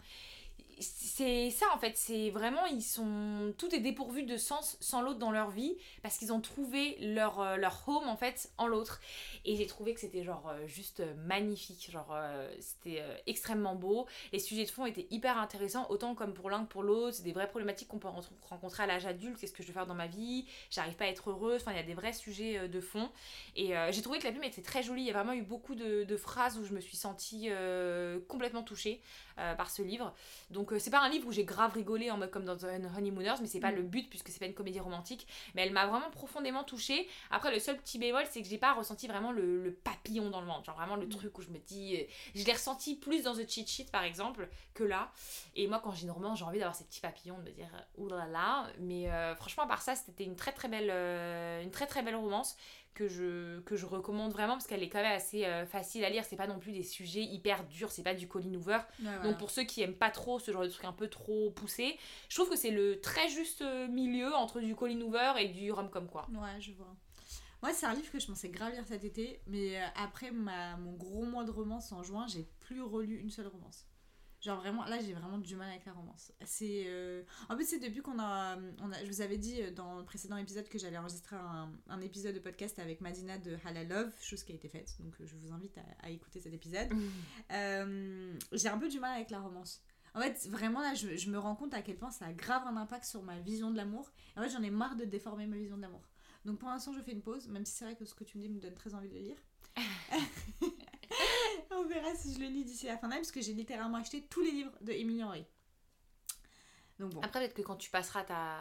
[0.80, 5.20] c'est ça en fait, c'est vraiment ils sont tout est dépourvu de sens sans l'autre
[5.20, 9.00] dans leur vie parce qu'ils ont trouvé leur euh, leur home en fait en l'autre.
[9.46, 12.16] Et j'ai trouvé que c'était genre euh, juste euh, magnifique, genre
[12.60, 16.72] c'était extrêmement beau, les sujets de fond étaient hyper intéressants autant comme pour l'un que
[16.72, 19.64] pour l'autre, c'est des vraies problématiques qu'on peut ren- rencontrer à l'âge adulte, qu'est-ce que
[19.64, 21.84] je veux faire dans ma vie, j'arrive pas à être heureuse, enfin il y a
[21.84, 23.10] des vrais sujets de fond.
[23.56, 25.76] Et j'ai trouvé que la plume était très jolie, il y a vraiment eu beaucoup
[25.76, 27.50] de, de phrases où je me suis sentie
[28.28, 29.02] complètement touchée
[29.40, 30.14] euh, par ce livre.
[30.50, 32.66] Donc euh, c'est pas un livre où j'ai grave rigolé en mode comme dans The
[32.98, 33.76] Honeymooners, mais c'est pas Mm.
[33.76, 35.28] le but puisque c'est pas une comédie romantique.
[35.54, 37.08] Mais elle m'a vraiment profondément touchée.
[37.32, 40.42] Après le seul petit bémol c'est que j'ai pas ressenti vraiment le, le papillon dans
[40.42, 41.10] le ventre, genre vraiment le Mm.
[41.10, 42.04] truc où je me dis, euh,
[42.36, 45.12] je l'ai ressenti plus dans The Cheat Sheet par exemple que là.
[45.56, 47.70] Et moi quand j'ai une romance j'ai envie d'avoir ces petits papillons, de me dire
[47.98, 48.68] oulala.
[48.80, 50.90] Mais franchement à part ça c'était une très très belle,
[51.64, 52.56] une très très belle romance
[52.96, 56.10] que je, que je recommande vraiment parce qu'elle est quand même assez euh, facile à
[56.10, 56.24] lire.
[56.24, 58.80] C'est pas non plus des sujets hyper durs, c'est pas du Colin Hoover.
[59.24, 62.00] Donc pour ceux qui aiment pas trop ce genre de truc un peu trop poussé,
[62.30, 65.72] je trouve que c'est le très juste euh, milieu entre du Colin Hoover et du
[65.72, 66.28] rom-com quoi.
[66.32, 66.96] Ouais, je vois.
[67.62, 70.78] Moi, c'est un livre que je pensais grave lire cet été, mais euh, après ma,
[70.78, 73.86] mon gros mois de romance en juin, j'ai plus relu une seule romance.
[74.46, 76.32] Genre vraiment, là j'ai vraiment du mal avec la romance.
[76.46, 79.04] C'est, euh, En fait c'est depuis qu'on a, on a...
[79.04, 82.36] Je vous avais dit euh, dans le précédent épisode que j'allais enregistrer un, un, épisode
[82.36, 85.52] de podcast avec Madina de Halal Love, chose qui a été faite, donc je vous
[85.52, 86.90] invite à, à écouter cet épisode.
[87.54, 89.82] euh, j'ai un peu du mal avec la romance.
[90.14, 92.68] En fait, vraiment là, je, je, me rends compte à quel point ça a grave
[92.68, 94.12] un impact sur ma vision de l'amour.
[94.38, 96.08] En fait, j'en ai marre de déformer ma vision de l'amour.
[96.46, 98.38] Donc pour l'instant, je fais une pause, même si c'est vrai que ce que tu
[98.38, 99.38] me dis me donne très envie de le lire.
[101.78, 104.24] On verra si je le lis d'ici la fin d'année, parce que j'ai littéralement acheté
[104.30, 105.46] tous les livres de Emily Henry.
[107.00, 107.22] Donc bon.
[107.22, 108.60] Après, peut-être que quand tu passeras ta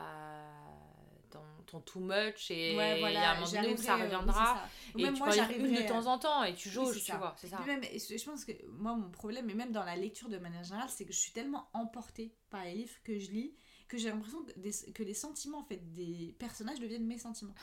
[1.30, 3.96] ton, ton too much et ouais, voilà, il y a un moment donné où ça
[3.96, 7.02] reviendra oui, et même tu moi j'arrive de temps en temps et tu jauges oui,
[7.02, 9.96] tu vois c'est ça même, je pense que moi mon problème et même dans la
[9.96, 13.30] lecture de manière générale c'est que je suis tellement emportée par les livres que je
[13.32, 13.54] lis
[13.88, 17.54] que j'ai l'impression que, des, que les sentiments en fait des personnages deviennent mes sentiments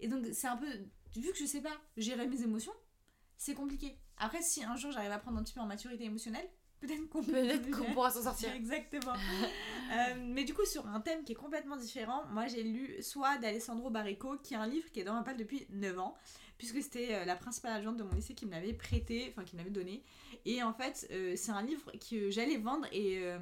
[0.00, 0.66] et donc c'est un peu
[1.16, 2.74] vu que je sais pas gérer mes émotions
[3.44, 6.48] c'est compliqué après, si un jour j'arrive à prendre un petit peu en maturité émotionnelle,
[6.80, 8.52] peut-être qu'on pourra s'en sortir.
[8.52, 9.14] Exactement.
[9.14, 13.38] euh, mais du coup, sur un thème qui est complètement différent, moi j'ai lu Soit
[13.38, 16.14] d'Alessandro Barrico, qui est un livre qui est dans ma palle depuis 9 ans,
[16.56, 19.56] puisque c'était euh, la principale adjointe de mon lycée qui me l'avait prêté, enfin qui
[19.56, 20.04] me l'avait donné.
[20.44, 23.40] Et en fait, euh, c'est un livre que j'allais vendre et, euh,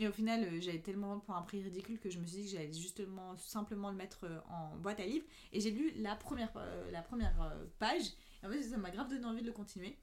[0.00, 2.44] et, au final, j'allais tellement vendre pour un prix ridicule que je me suis dit
[2.46, 5.26] que j'allais justement simplement le mettre en boîte à livres.
[5.52, 6.52] Et j'ai lu la première,
[6.90, 8.10] la première page.
[8.46, 9.98] En fait, ça m'a grave donné envie de le continuer.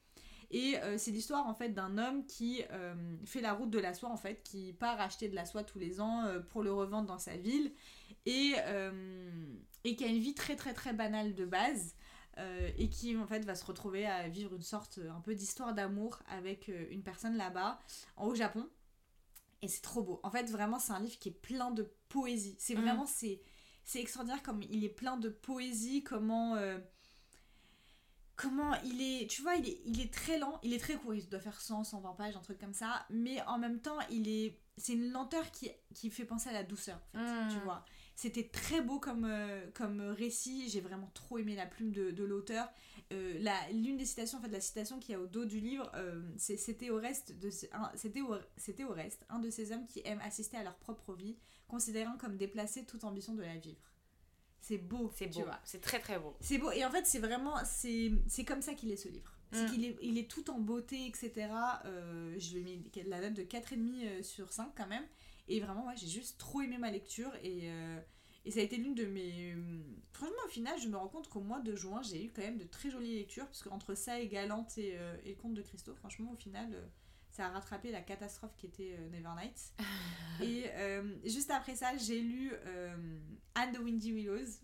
[0.53, 2.93] Et euh, c'est l'histoire en fait d'un homme qui euh,
[3.25, 5.79] fait la route de la soie en fait, qui part acheter de la soie tous
[5.79, 7.73] les ans euh, pour le revendre dans sa ville
[8.27, 8.53] et,
[9.83, 11.95] et qui a une vie très très très banale de base.
[12.77, 16.19] et qui en fait va se retrouver à vivre une sorte un peu d'histoire d'amour
[16.29, 17.79] avec une personne là-bas
[18.15, 18.69] au Japon
[19.61, 22.55] et c'est trop beau en fait vraiment c'est un livre qui est plein de poésie
[22.59, 23.13] c'est vraiment mmh.
[23.13, 23.41] c'est
[23.83, 26.55] c'est extraordinaire comme il est plein de poésie comment
[28.35, 31.13] comment il est tu vois il est, il est très lent il est très court
[31.13, 34.27] il doit faire 100 120 pages un truc comme ça mais en même temps il
[34.27, 37.59] est c'est une lenteur qui, qui fait penser à la douceur en fait, mmh.
[37.59, 37.85] tu vois.
[38.15, 42.23] C'était très beau comme, euh, comme récit j'ai vraiment trop aimé la plume de, de
[42.23, 42.69] l'auteur.
[43.11, 43.39] Euh,
[43.71, 46.89] l'une des citations en fait la citation qui a au dos du livre euh, c'était
[46.89, 47.49] au reste de
[47.93, 51.13] c'était au, c'était au reste un de ces hommes qui aiment assister à leur propre
[51.13, 51.35] vie
[51.67, 53.92] considérant comme déplacé toute ambition de la vivre
[54.63, 55.45] c'est beau c'est beau.
[55.65, 56.33] c'est très très beau.
[56.39, 56.71] C'est beau.
[56.71, 59.37] Et en fait c'est vraiment c'est comme ça qu'il est ce livre.
[59.51, 59.71] C'est mm.
[59.71, 61.49] qu'il est il est tout en beauté etc
[61.85, 65.03] euh, je lui ai mis la note de 4,5 euh, sur 5 quand même.
[65.49, 67.31] Et vraiment ouais j'ai juste trop aimé ma lecture.
[67.43, 67.99] Et euh,
[68.45, 69.53] et ça a été l'une de mes
[70.13, 72.57] franchement au final je me rends compte qu'au mois de juin j'ai eu quand même
[72.57, 73.45] de très jolies lectures.
[73.47, 76.89] Parce qu'entre ça et Galante et, euh, et le conte de Christo franchement au final
[77.33, 79.73] ça a rattrapé la catastrophe qui était euh, Nevernight.
[80.41, 82.95] et euh, juste après ça, j'ai lu euh,
[83.55, 84.59] Anne de Windy Willows.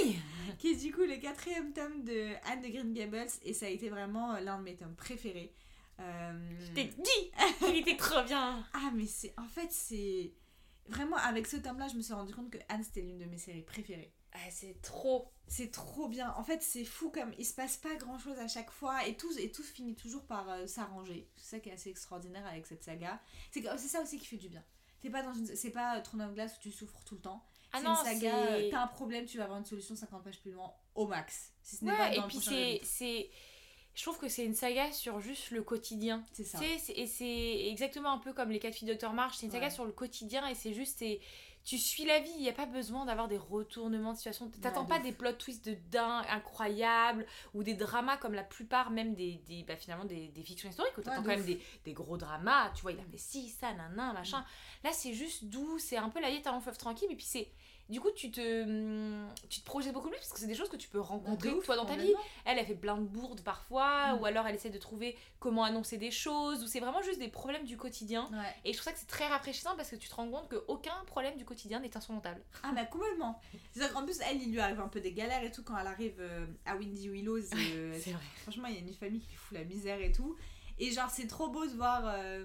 [0.00, 0.16] Oui
[0.58, 3.28] Qui est du coup le quatrième tome de Anne de Green Gables.
[3.42, 5.54] Et ça a été vraiment euh, l'un de mes tomes préférés.
[5.98, 7.30] Je t'ai dit
[7.68, 9.34] Il était trop bien Ah, mais c'est.
[9.38, 10.32] En fait, c'est.
[10.88, 13.38] Vraiment, avec ce tome-là, je me suis rendu compte que Anne, c'était l'une de mes
[13.38, 14.12] séries préférées.
[14.32, 16.32] Ah, c'est trop c'est trop bien.
[16.36, 19.16] En fait, c'est fou comme il se passe pas grand chose à chaque fois et
[19.16, 21.28] tout, et tout finit toujours par euh, s'arranger.
[21.36, 23.20] C'est ça qui est assez extraordinaire avec cette saga.
[23.50, 24.64] C'est ça aussi qui fait du bien.
[25.00, 25.46] T'es pas dans une.
[25.54, 27.44] C'est pas of Glace où tu souffres tout le temps.
[27.72, 30.40] Ah c'est une saga, euh, t'as un problème, tu vas avoir une solution 50 pages
[30.40, 31.52] plus loin au max.
[31.62, 32.40] Si ce n'est ouais, pas dans et puis
[32.82, 33.30] c'est.
[33.94, 36.24] Je trouve que c'est une saga sur juste le quotidien.
[36.32, 36.58] C'est ça.
[36.64, 39.12] Et c'est exactement un peu comme les 4 filles Dr.
[39.12, 39.36] March.
[39.36, 39.72] C'est une saga ouais.
[39.72, 41.04] sur le quotidien et c'est juste
[41.64, 44.50] tu suis la vie, il n'y a pas besoin d'avoir des retournements de situation.
[44.60, 47.24] T'attends ouais, pas des plot twists de dingue, incroyables,
[47.54, 50.96] ou des dramas comme la plupart même des, des bah, finalement des, des, fictions historiques,
[50.98, 53.48] où t'attends ouais, quand même des, des, gros dramas, tu vois, il a fait ci,
[53.48, 54.40] ça, nanan, machin.
[54.40, 54.44] Mm.
[54.84, 57.24] Là, c'est juste doux, c'est un peu la vie est un fleuve tranquille, et puis
[57.24, 57.48] c'est
[57.88, 60.76] du coup tu te tu te projettes beaucoup plus parce que c'est des choses que
[60.76, 62.12] tu peux rencontrer ouf, toi dans ta vie.
[62.44, 64.20] Elle elle fait plein de bourdes parfois mm.
[64.20, 67.28] ou alors elle essaie de trouver comment annoncer des choses ou c'est vraiment juste des
[67.28, 68.28] problèmes du quotidien.
[68.32, 68.54] Ouais.
[68.64, 70.94] et je trouve ça que c'est très rafraîchissant parce que tu te rends compte qu'aucun
[71.06, 72.42] problème du quotidien n'est insurmontable.
[72.62, 73.40] Ah bah complètement.
[73.72, 75.86] C'est en plus elle il lui arrive un peu des galères et tout quand elle
[75.86, 78.22] arrive euh, à Windy Willows euh, c'est vrai.
[78.42, 80.36] franchement il y a une famille qui fout la misère et tout.
[80.78, 82.44] Et genre c'est trop beau de voir euh,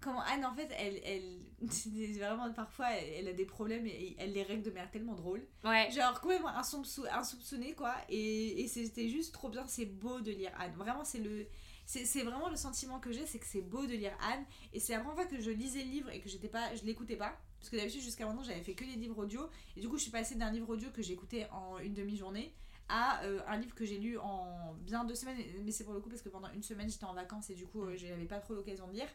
[0.00, 1.38] comment Anne en fait elle, elle
[2.18, 5.42] vraiment parfois elle, elle, a des problèmes et elle les règle de manière tellement drôle.
[5.64, 5.90] Ouais.
[5.90, 7.94] Genre complètement insoupçonné quoi.
[8.08, 9.66] Et, et c'était juste trop bien.
[9.66, 10.74] C'est beau de lire Anne.
[10.76, 11.46] Vraiment c'est le
[11.86, 14.44] c'est vraiment le sentiment que j'ai c'est que c'est beau de lire Anne.
[14.72, 16.84] Et c'est la première fois que je lisais le livre et que j'étais pas je
[16.84, 17.36] l'écoutais pas.
[17.58, 19.48] Parce que d'habitude jusqu'à maintenant j'avais fait que les livres audio.
[19.76, 22.54] Et du coup je suis passée d'un livre audio que j'écoutais en une demi-journée
[22.90, 26.00] à euh, un livre que j'ai lu en bien deux semaines, mais c'est pour le
[26.00, 28.40] coup parce que pendant une semaine j'étais en vacances et du coup euh, j'avais pas
[28.40, 29.08] trop l'occasion de lire.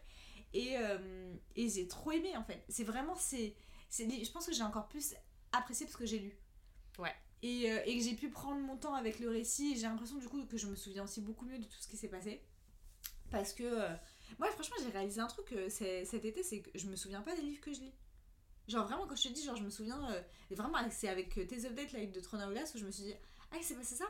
[0.56, 2.64] Et, euh, et j'ai trop aimé en fait.
[2.70, 3.56] C'est vraiment, c'est,
[3.90, 5.14] c'est, je pense que j'ai encore plus
[5.52, 6.40] apprécié parce que j'ai lu.
[6.98, 7.14] Ouais.
[7.44, 9.76] Et, euh, et que j'ai pu prendre mon temps avec le récit.
[9.76, 11.98] J'ai l'impression du coup que je me souviens aussi beaucoup mieux de tout ce qui
[11.98, 12.42] s'est passé.
[13.32, 13.96] Parce que, euh,
[14.40, 17.22] moi franchement j'ai réalisé un truc euh, c'est- cet été, c'est que je me souviens
[17.22, 17.94] pas des livres que je lis.
[18.68, 20.00] Genre vraiment quand je te dis, genre je me souviens,
[20.52, 23.16] vraiment c'est avec tes updates, là, de Throne of Glass, où je me suis dit,
[23.52, 24.06] ah il s'est passé ça?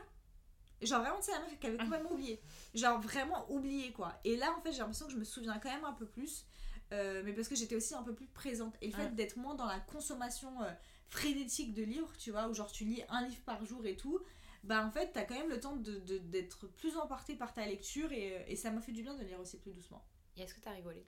[0.82, 2.40] Genre vraiment, c'est la meuf qui avait complètement oublié.
[2.74, 4.12] Genre vraiment oublié quoi.
[4.24, 6.44] Et là en fait j'ai l'impression que je me souviens quand même un peu plus.
[6.92, 8.74] euh, mais parce que j'étais aussi un peu plus présente.
[8.82, 10.70] Et le fait d'être moins dans la consommation euh,
[11.08, 14.20] frénétique de livres, tu vois, où genre tu lis un livre par jour et tout,
[14.64, 17.64] bah en fait t'as quand même le temps de- de- d'être plus emporté par ta
[17.66, 20.04] lecture et, euh, et ça m'a fait du bien de lire aussi plus doucement.
[20.36, 21.06] Et est-ce que t'as rigolé?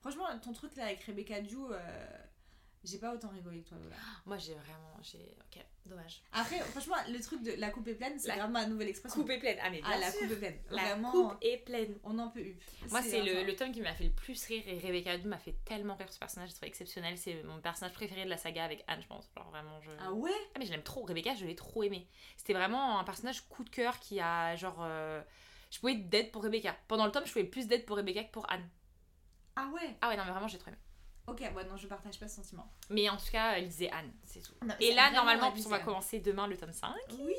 [0.00, 2.06] Franchement, ton truc là avec Rebecca Dew, euh,
[2.84, 3.96] j'ai pas autant rigolé que toi Lola.
[4.26, 4.96] Moi j'ai vraiment.
[5.02, 6.22] j'ai Ok, dommage.
[6.32, 9.20] Après, franchement, le truc de la coupe est pleine, c'est La vraiment ma nouvelle expression.
[9.20, 9.58] Coupe est pleine.
[9.62, 10.20] Ah, mais bien Ah, la sûr.
[10.20, 10.58] coupe est pleine.
[10.70, 11.98] La Vraiment, coupe est pleine.
[12.04, 12.56] on n'en peut plus.
[12.90, 15.38] Moi, c'est le, le tome qui m'a fait le plus rire et Rebecca Dew m'a
[15.38, 17.16] fait tellement rire ce personnage, je trouve exceptionnel.
[17.18, 19.28] C'est mon personnage préféré de la saga avec Anne, je pense.
[19.36, 19.90] Genre vraiment, je.
[20.00, 20.30] Ah ouais?
[20.54, 21.02] Ah, mais je l'aime trop.
[21.04, 22.06] Rebecca, je l'ai trop aimé.
[22.36, 24.78] C'était vraiment un personnage coup de cœur qui a genre.
[24.82, 25.22] euh,
[25.70, 26.76] Je pouvais d'aide pour Rebecca.
[26.86, 28.68] Pendant le tome, je pouvais plus d'aide pour Rebecca que pour Anne.
[29.56, 29.96] Ah ouais?
[30.00, 30.78] Ah ouais, non, mais vraiment, j'ai trop aimé.
[31.28, 32.66] Ok, ouais, non, je partage pas ce sentiment.
[32.88, 34.54] Mais en tout cas, elle disait Anne, c'est tout.
[34.62, 36.94] Non, Et là, normalement, on va commencer demain le tome 5.
[37.20, 37.34] Oui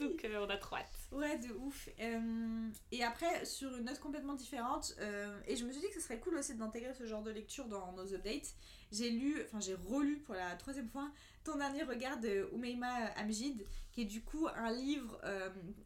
[0.00, 0.92] Donc, euh, on a trop hâte.
[1.10, 1.88] Ouais, de ouf.
[1.98, 5.94] Euh, et après, sur une note complètement différente, euh, et je me suis dit que
[5.94, 8.54] ce serait cool aussi d'intégrer ce genre de lecture dans nos updates.
[8.92, 11.10] J'ai lu, enfin j'ai relu pour la troisième fois
[11.44, 15.18] ton dernier regard de Oumeima Amjid, qui est du coup un livre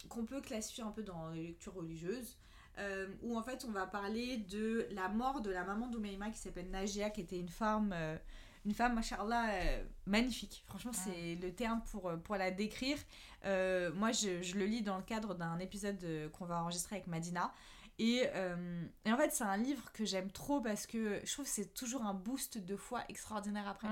[0.09, 2.37] qu'on peut classifier un peu dans les lectures religieuses.
[2.79, 6.39] Euh, où en fait on va parler de la mort de la maman d'Oumeima qui
[6.39, 8.17] s'appelle Najia, qui était une femme, euh,
[8.65, 10.65] une femme, machallah, euh, magnifique.
[10.67, 12.99] Franchement, c'est le terme pour, euh, pour la décrire.
[13.45, 17.53] Moi, je, je le lis dans le cadre d'un épisode qu'on va enregistrer avec Madina.
[17.99, 18.25] Et,
[19.05, 21.73] et en fait, c'est un livre que j'aime trop parce que je trouve que c'est
[21.73, 23.89] toujours un boost de foi extraordinaire après.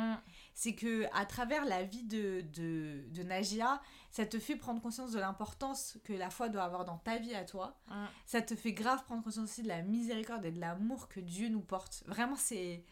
[0.54, 3.80] C'est que à travers la vie de, de, de Najia,
[4.14, 7.34] ça te fait prendre conscience de l'importance que la foi doit avoir dans ta vie
[7.34, 7.76] à toi.
[7.88, 8.04] Mm.
[8.26, 11.48] Ça te fait grave prendre conscience aussi de la miséricorde et de l'amour que Dieu
[11.48, 12.04] nous porte.
[12.06, 12.84] Vraiment, c'est.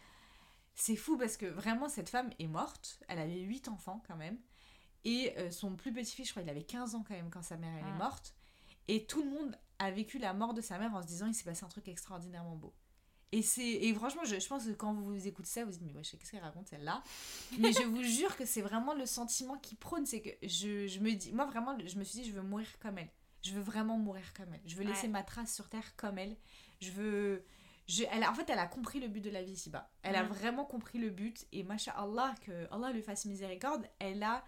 [0.75, 3.01] C'est fou parce que vraiment, cette femme est morte.
[3.07, 4.37] Elle avait 8 enfants quand même.
[5.05, 7.43] Et euh, son plus petit fils, je crois, il avait 15 ans quand même quand
[7.43, 7.99] sa mère elle est Mm.
[7.99, 8.35] morte.
[8.89, 11.35] Et tout le monde a vécu la mort de sa mère en se disant il
[11.35, 12.75] s'est passé un truc extraordinairement beau.
[13.33, 13.43] Et,
[13.89, 16.31] et franchement, je, je pense que quand vous écoutez ça, vous dites mais wesh, qu'est-ce
[16.33, 17.03] qu'elle raconte celle-là?
[17.59, 20.05] Mais je vous jure que c'est vraiment le sentiment qui prône.
[20.05, 22.67] C'est que je, je me dis, moi vraiment, je me suis dit je veux mourir
[22.79, 23.11] comme elle.
[23.43, 24.61] Je veux vraiment mourir comme elle.
[24.67, 25.09] Je veux laisser Ouais.
[25.15, 26.37] ma trace sur terre comme elle.
[26.81, 27.45] Je veux.
[27.89, 29.91] Je, elle en fait, elle a compris le but de la vie ici-bas.
[30.03, 30.29] Elle a Mhm.
[30.29, 31.47] vraiment compris le but.
[31.53, 31.67] Et
[31.97, 34.45] Allah que Allah lui fasse miséricorde, elle a.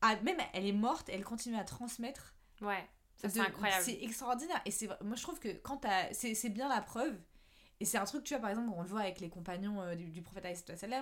[0.00, 2.34] a- même elle est morte, elle continue à transmettre.
[2.62, 3.82] Ouais, ça c'est incroyable.
[3.84, 4.62] C'est extraordinaire.
[4.64, 4.70] Et
[5.02, 7.18] moi, je trouve que quand c'est bien la preuve.
[7.80, 9.94] Et c'est un truc, tu vois, par exemple, on le voit avec les compagnons euh,
[9.94, 10.46] du, du prophète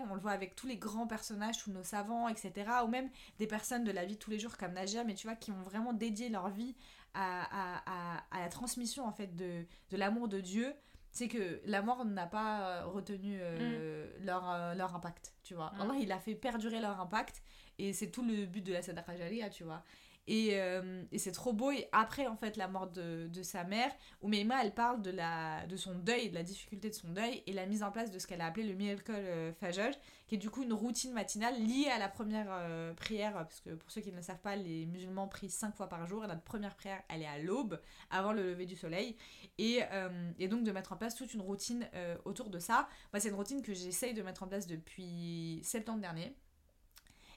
[0.09, 2.53] on le voit avec tous les grands personnages, tous nos savants, etc.
[2.85, 5.27] Ou même des personnes de la vie de tous les jours comme Najia, mais tu
[5.27, 6.77] vois, qui ont vraiment dédié leur vie
[7.15, 10.73] à, à, à, à la transmission, en fait, de, de l'amour de Dieu.
[11.11, 15.73] C'est que la mort n'a pas euh, retenu euh, leur, euh, leur impact, tu vois.
[15.77, 15.81] Mm.
[15.81, 17.43] Allah, il a fait perdurer leur impact.
[17.79, 19.83] Et c'est tout le but de la Sadaqa Jariya, tu vois.
[20.31, 21.71] Et, euh, et c'est trop beau.
[21.71, 25.67] Et après, en fait, la mort de, de sa mère, Oumeima, elle parle de, la,
[25.67, 28.19] de son deuil, de la difficulté de son deuil et la mise en place de
[28.19, 29.91] ce qu'elle a appelé le Miracle euh, Fajr,
[30.27, 33.33] qui est du coup une routine matinale liée à la première euh, prière.
[33.33, 36.07] Parce que pour ceux qui ne le savent pas, les musulmans prient cinq fois par
[36.07, 36.23] jour.
[36.23, 39.17] Et notre première prière, elle est à l'aube, avant le lever du soleil.
[39.57, 42.87] Et, euh, et donc de mettre en place toute une routine euh, autour de ça.
[43.15, 46.37] Moi, c'est une routine que j'essaye de mettre en place depuis septembre dernier.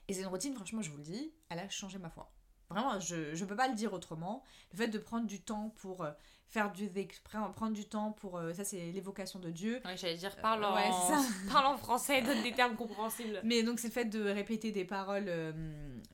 [0.08, 2.30] Et c'est une routine, franchement, je vous le dis, elle a changé ma foi.
[2.72, 4.42] Vraiment, je ne peux pas le dire autrement.
[4.72, 6.10] Le fait de prendre du temps pour euh,
[6.48, 8.36] faire pre- prendre du temps pour...
[8.38, 9.80] euh, ça, c'est l'évocation de Dieu.
[9.84, 10.90] Ouais, j'allais dire, parle Euh, en, ouais,
[11.52, 13.40] parle en français, donne des termes compréhensibles.
[13.44, 15.52] Mais donc c'est le fait de répéter des paroles, euh,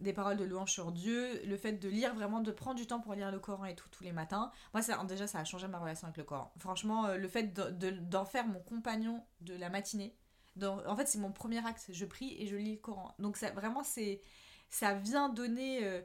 [0.01, 3.01] des paroles de louange sur Dieu, le fait de lire vraiment, de prendre du temps
[3.01, 4.53] pour lire le Coran et tout tous les matins.
[4.75, 6.53] Moi ça, déjà ça a changé ma relation avec le Coran.
[6.59, 10.15] Franchement, le fait de- de- d'en faire mon compagnon de la matinée,
[10.55, 11.87] dans- en fait c'est mon premier acte.
[11.91, 13.13] Je prie et je lis le Coran.
[13.19, 14.23] Donc ça, vraiment c'est,
[14.71, 16.01] ça vient donner euh,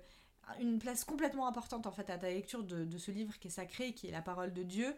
[0.59, 3.51] une place complètement importante en fait à ta lecture de, de ce livre qui est
[3.51, 4.95] sacré, qui est la parole de Dieu.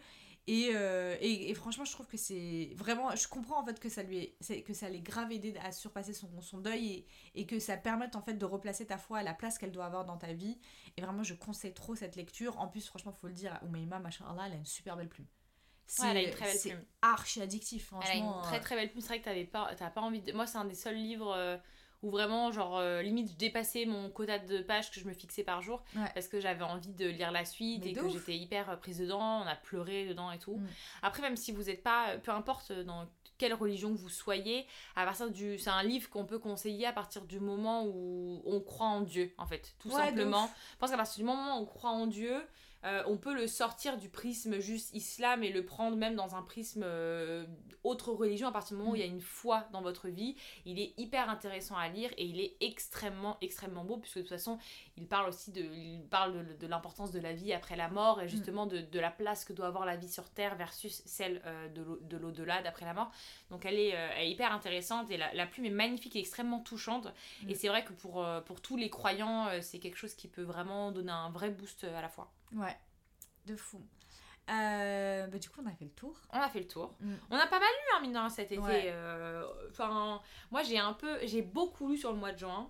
[0.47, 3.15] Et, euh, et, et franchement, je trouve que c'est vraiment.
[3.15, 6.13] Je comprends en fait que ça lui est, que ça l'ait grave aidé à surpasser
[6.13, 6.87] son, son deuil
[7.33, 9.71] et, et que ça permette en fait de replacer ta foi à la place qu'elle
[9.71, 10.59] doit avoir dans ta vie.
[10.97, 12.59] Et vraiment, je conseille trop cette lecture.
[12.59, 15.25] En plus, franchement, faut le dire, Oumaima, machin elle a une super belle plume.
[15.87, 16.83] C'est plume.
[17.01, 18.37] archi addictif, Elle a franchement.
[18.37, 19.01] une très très belle plume.
[19.01, 20.31] C'est vrai que t'avais pas, t'as pas envie de.
[20.31, 21.57] Moi, c'est un des seuls livres euh,
[22.01, 25.43] où vraiment, genre, euh, limite, je dépassais mon quota de pages que je me fixais
[25.43, 26.09] par jour Ouais.
[26.13, 28.99] parce que j'avais envie de lire la suite Mais et que j'étais hyper euh, prise
[28.99, 30.57] dedans, on a pleuré dedans et tout.
[30.57, 30.67] Mm.
[31.01, 34.65] Après, même si vous n'êtes pas, euh, peu importe dans quelle religion vous soyez,
[34.95, 35.57] à partir du.
[35.59, 39.33] C'est un livre qu'on peut conseiller à partir du moment où on croit en Dieu,
[39.37, 40.47] en fait, tout Ouais, simplement.
[40.73, 42.41] Je pense qu'à partir du moment où on croit en Dieu,
[42.85, 46.41] euh, on peut le sortir du prisme juste islam et le prendre même dans un
[46.43, 47.45] prisme euh,
[47.83, 48.97] autre religion à partir du moment où Mm.
[48.97, 50.35] il y a une foi dans votre vie.
[50.65, 54.29] Il est hyper intéressant à lire et il est extrêmement, extrêmement beau puisque de toute
[54.29, 54.57] façon,
[54.97, 58.21] il parle aussi de, il parle de, de l'importance de la vie après la mort
[58.21, 61.41] et justement de, de la place que doit avoir la vie sur Terre versus celle
[61.45, 63.11] euh, de l'au- de l'au-delà d'après la mort.
[63.49, 66.59] Donc elle est, elle est hyper intéressante et la, la plume est magnifique et extrêmement
[66.59, 67.07] touchante.
[67.43, 67.49] Mm.
[67.49, 70.91] Et c'est vrai que pour, pour tous les croyants, c'est quelque chose qui peut vraiment
[70.91, 72.31] donner un vrai boost à la fois.
[72.53, 72.77] Ouais,
[73.45, 73.81] de fou.
[74.49, 76.15] Euh, bah, du coup, on a fait le tour.
[76.31, 76.93] On a fait le tour.
[76.99, 77.13] Mm.
[77.31, 78.61] On a pas mal lu, hein, mine de rien, cet été.
[78.61, 78.83] Ouais.
[78.87, 80.21] euh, Enfin,
[80.51, 81.17] moi, j'ai un peu...
[81.23, 82.69] J'ai beaucoup lu sur le mois de juin.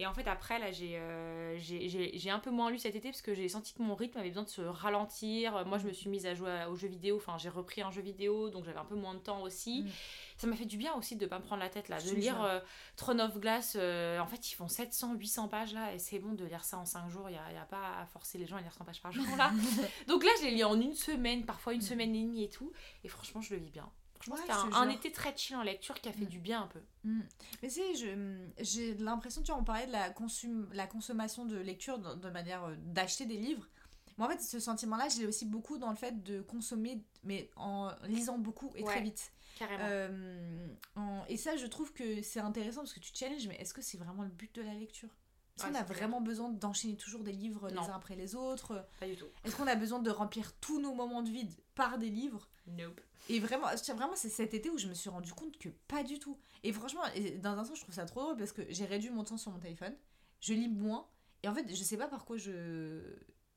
[0.00, 3.20] Et en fait, après, là, j'ai euh, j'ai- un peu moins lu cet été parce
[3.20, 5.66] que j'ai senti que mon rythme avait besoin de se ralentir.
[5.66, 7.16] Moi, je me suis mise à jouer aux jeux vidéo.
[7.16, 9.82] Enfin, j'ai repris un jeu vidéo, donc j'avais un peu moins de temps aussi.
[9.82, 9.88] Mm.
[10.36, 12.00] Ça m'a fait du bien aussi de pas me prendre la tête, là.
[12.00, 12.60] De lire euh,
[12.96, 13.76] Throne of Glass.
[13.76, 15.92] euh, en fait, ils font 700, 800 pages, là.
[15.92, 17.28] Et c'est bon de lire ça en 5 jours.
[17.28, 19.50] Il n'y a pas à forcer les gens à lire 100 pages par jour, là.
[20.06, 21.82] Donc là, je l'ai lu en une semaine, parfois une Mm.
[21.82, 22.72] semaine et demie et tout.
[23.02, 23.90] Et franchement, je le vis bien.
[24.20, 26.28] Franchement, Ouais, je un, été très chill en lecture qui a fait Mm.
[26.28, 26.80] du bien un peu.
[27.04, 27.20] Mm.
[27.62, 31.56] Mais c'est, je, j'ai l'impression, tu vois, on parlait de la, consum- la consommation de
[31.56, 33.68] lecture de, de manière euh, d'acheter des livres.
[34.16, 37.48] Moi, en fait, ce sentiment-là, je l'ai aussi beaucoup dans le fait de consommer, mais
[37.56, 39.32] en lisant beaucoup et très vite.
[39.58, 39.84] Carrément.
[39.86, 43.72] Euh, en- et ça, je trouve que c'est intéressant parce que tu challenges, mais est-ce
[43.74, 45.08] que c'est vraiment le but de la lecture?
[45.56, 47.82] Est-ce Ouais, qu'on a vraiment besoin d'enchaîner toujours des livres Non.
[47.82, 48.84] les uns après les autres?
[49.00, 49.26] Pas du tout.
[49.44, 52.48] Est-ce qu'on a besoin de remplir tous nos moments de vide par des livres?
[52.76, 53.00] Nope.
[53.28, 56.02] et vraiment, c'est- vraiment c'est cet été où je me suis rendu compte que pas
[56.02, 56.38] du tout.
[56.62, 57.02] Et franchement,
[57.42, 59.50] dans un sens, je trouve ça trop drôle parce que j'ai réduit mon temps sur
[59.52, 59.94] mon téléphone,
[60.40, 61.08] je lis moins,
[61.42, 63.00] et en fait, je sais pas par quoi je.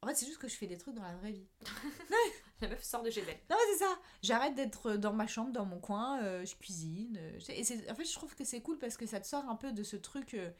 [0.03, 1.45] En fait, c'est juste que je fais des trucs dans la vraie vie.
[2.61, 3.39] La meuf sort de chez elle.
[3.49, 3.99] Non, mais c'est ça.
[4.21, 7.17] J'arrête d'être dans ma chambre, dans mon coin, euh, je cuisine.
[7.19, 9.55] euh, et en fait, je trouve que c'est cool parce que ça te sort un
[9.55, 10.51] peu de ce truc euh,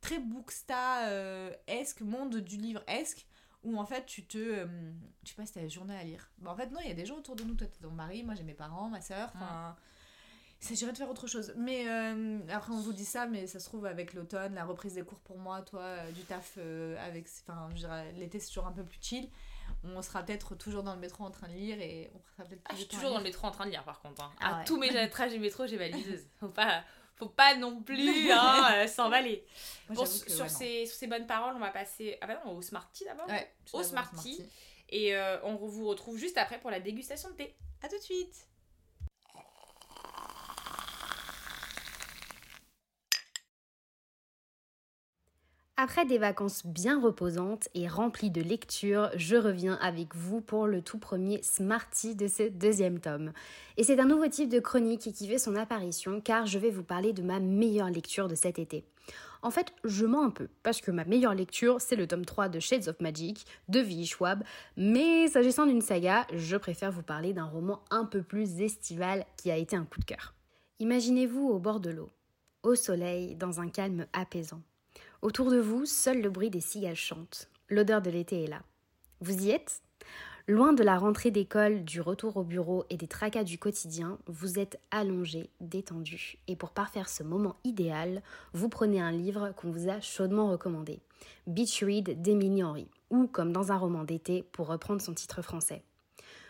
[0.00, 3.26] très booksta-esque, monde du livre-esque,
[3.62, 4.38] où en fait, tu te.
[4.38, 4.66] euh,
[5.24, 6.30] tu passes ta journée à lire.
[6.38, 7.54] Bah, en fait, non, il y a des gens autour de nous.
[7.54, 9.30] Toi, t'as ton mari, moi, j'ai mes parents, ma soeur.
[9.34, 9.76] Enfin.
[10.62, 11.54] Il s'agirait de faire autre chose.
[11.56, 14.92] Mais euh, après, on vous dit ça, mais ça se trouve avec l'automne, la reprise
[14.92, 17.26] des cours pour moi, toi, euh, du taf euh, avec.
[17.48, 19.30] Enfin, je dirais, l'été, c'est toujours un peu plus chill.
[19.84, 22.60] On sera peut-être toujours dans le métro en train de lire et on sera peut-être
[22.66, 24.22] Ah, je suis toujours dans le métro en train de lire par contre.
[24.22, 24.30] hein.
[24.40, 24.64] Ah à ouais.
[24.66, 26.26] tous mes trajets métro, j'ai ma liseuse.
[26.40, 26.82] Faut pas,
[27.20, 29.44] faut pas non plus hein, euh, s'emballer.
[29.88, 32.56] Bon, que, sur, ouais, ces, sur ces bonnes paroles, on va passer ah bah non,
[32.56, 33.28] au Smarty d'abord.
[33.28, 34.42] Ouais, au Smarty.
[34.88, 37.54] Et euh, on vous retrouve juste après pour la dégustation de thé.
[37.82, 38.48] À tout de suite.
[45.82, 50.82] Après des vacances bien reposantes et remplies de lectures, je reviens avec vous pour le
[50.82, 53.32] tout premier Smarty de ce deuxième tome.
[53.78, 56.82] Et c'est un nouveau type de chronique qui fait son apparition car je vais vous
[56.82, 58.84] parler de ma meilleure lecture de cet été.
[59.40, 62.50] En fait, je mens un peu, parce que ma meilleure lecture, c'est le tome 3
[62.50, 64.04] de Shades of Magic de V.
[64.04, 64.44] Schwab,
[64.76, 69.50] mais s'agissant d'une saga, je préfère vous parler d'un roman un peu plus estival qui
[69.50, 70.34] a été un coup de cœur.
[70.78, 72.10] Imaginez-vous au bord de l'eau,
[72.64, 74.60] au soleil, dans un calme apaisant.
[75.22, 77.50] Autour de vous, seul le bruit des cigales chante.
[77.68, 78.62] L'odeur de l'été est là.
[79.20, 79.82] Vous y êtes?
[80.48, 84.58] Loin de la rentrée d'école, du retour au bureau et des tracas du quotidien, vous
[84.58, 86.38] êtes allongé, détendu.
[86.48, 88.22] Et pour parfaire ce moment idéal,
[88.54, 91.00] vous prenez un livre qu'on vous a chaudement recommandé.
[91.46, 95.82] Beach Read d'Emily Henry, ou comme dans un roman d'été, pour reprendre son titre français.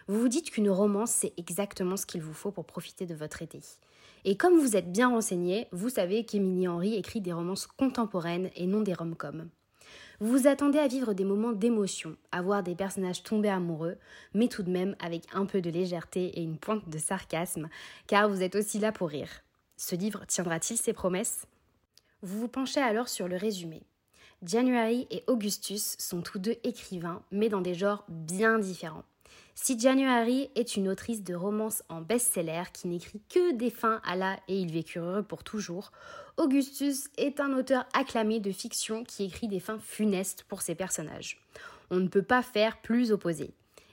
[0.06, 3.42] Vous vous dites qu'une romance, c'est exactement ce qu'il vous faut pour profiter de votre
[3.42, 3.62] été.
[4.24, 8.66] Et comme vous êtes bien renseigné, vous savez qu'Emily Henry écrit des romances contemporaines et
[8.66, 9.48] non des rom-coms.
[10.20, 13.96] Vous vous attendez à vivre des moments d'émotion, à voir des personnages tomber amoureux,
[14.34, 17.70] mais tout de même avec un peu de légèreté et une pointe de sarcasme,
[18.06, 19.30] car vous êtes aussi là pour rire.
[19.78, 21.46] Ce livre tiendra-t-il ses promesses?
[22.20, 23.82] Vous vous penchez alors sur le résumé.
[24.42, 29.04] January et Augustus sont tous deux écrivains, mais dans des genres bien différents.
[29.62, 34.16] Si January est une autrice de romance en best-seller qui n'écrit que des fins à
[34.16, 35.92] la et il vécurent heureux pour toujours,
[36.38, 41.42] Augustus est un auteur acclamé de fiction qui écrit des fins funestes pour ses personnages.
[41.90, 43.50] On ne peut pas faire plus opposé.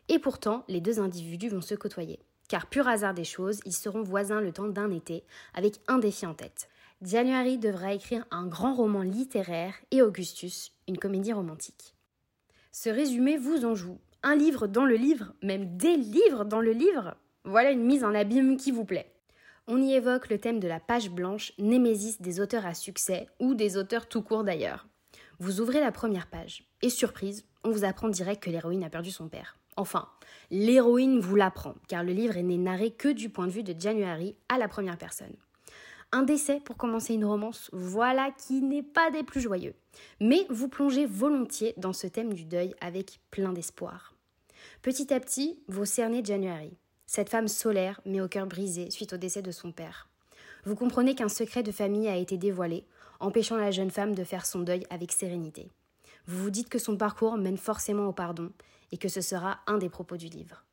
[0.08, 2.20] Et pourtant, les deux individus vont se côtoyer.
[2.48, 6.26] Car pur hasard des choses, ils seront voisins le temps d'un été, avec un défi
[6.26, 6.70] en tête.
[7.02, 11.94] January devra écrire un grand roman littéraire et Augustus une comédie romantique.
[12.72, 14.00] Ce résumé vous en joue.
[14.24, 18.16] Un livre dans le livre, même des livres dans le livre Voilà une mise en
[18.16, 19.14] abîme qui vous plaît.
[19.68, 23.54] On y évoque le thème de la page blanche, némésis des auteurs à succès ou
[23.54, 24.88] des auteurs tout court d'ailleurs.
[25.40, 29.12] Vous ouvrez la première page et surprise, on vous apprend direct que l'héroïne a perdu
[29.12, 29.58] son père.
[29.76, 30.10] Enfin,
[30.50, 34.36] l'héroïne vous l'apprend, car le livre n'est narré que du point de vue de January
[34.50, 35.36] à la première personne.
[36.14, 39.76] Un décès pour commencer une romance, voilà qui n'est pas des plus joyeux.
[40.22, 44.16] Mais vous plongez volontiers dans ce thème du deuil avec plein d'espoir.
[44.82, 46.78] Petit à petit, vous cernez January,
[47.08, 50.08] cette femme solaire mais au cœur brisé suite au décès de son père.
[50.64, 52.86] Vous comprenez qu'un secret de famille a été dévoilé,
[53.20, 55.72] empêchant la jeune femme de faire son deuil avec sérénité.
[56.26, 58.52] Vous vous dites que son parcours mène forcément au pardon
[58.94, 60.64] et que ce sera un des propos du livre.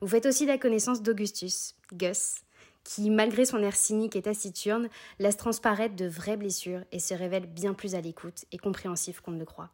[0.00, 2.36] Vous faites aussi la connaissance d'Augustus, Gus,
[2.84, 7.46] qui, malgré son air cynique et taciturne, laisse transparaître de vraies blessures et se révèle
[7.46, 9.70] bien plus à l'écoute et compréhensif qu'on ne le croit.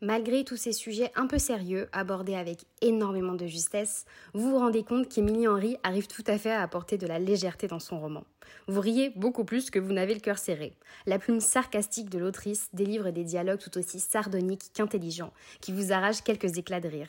[0.00, 4.04] Malgré tous ces sujets un peu sérieux, abordés avec énormément de justesse,
[4.34, 7.68] vous vous rendez compte qu'Émilie Henry arrive tout à fait à apporter de la légèreté
[7.68, 8.24] dans son roman.
[8.66, 10.74] Vous riez beaucoup plus que vous n'avez le cœur serré.
[11.06, 16.22] La plume sarcastique de l'autrice délivre des dialogues tout aussi sardoniques qu'intelligents, qui vous arrachent
[16.22, 17.08] quelques éclats de rire.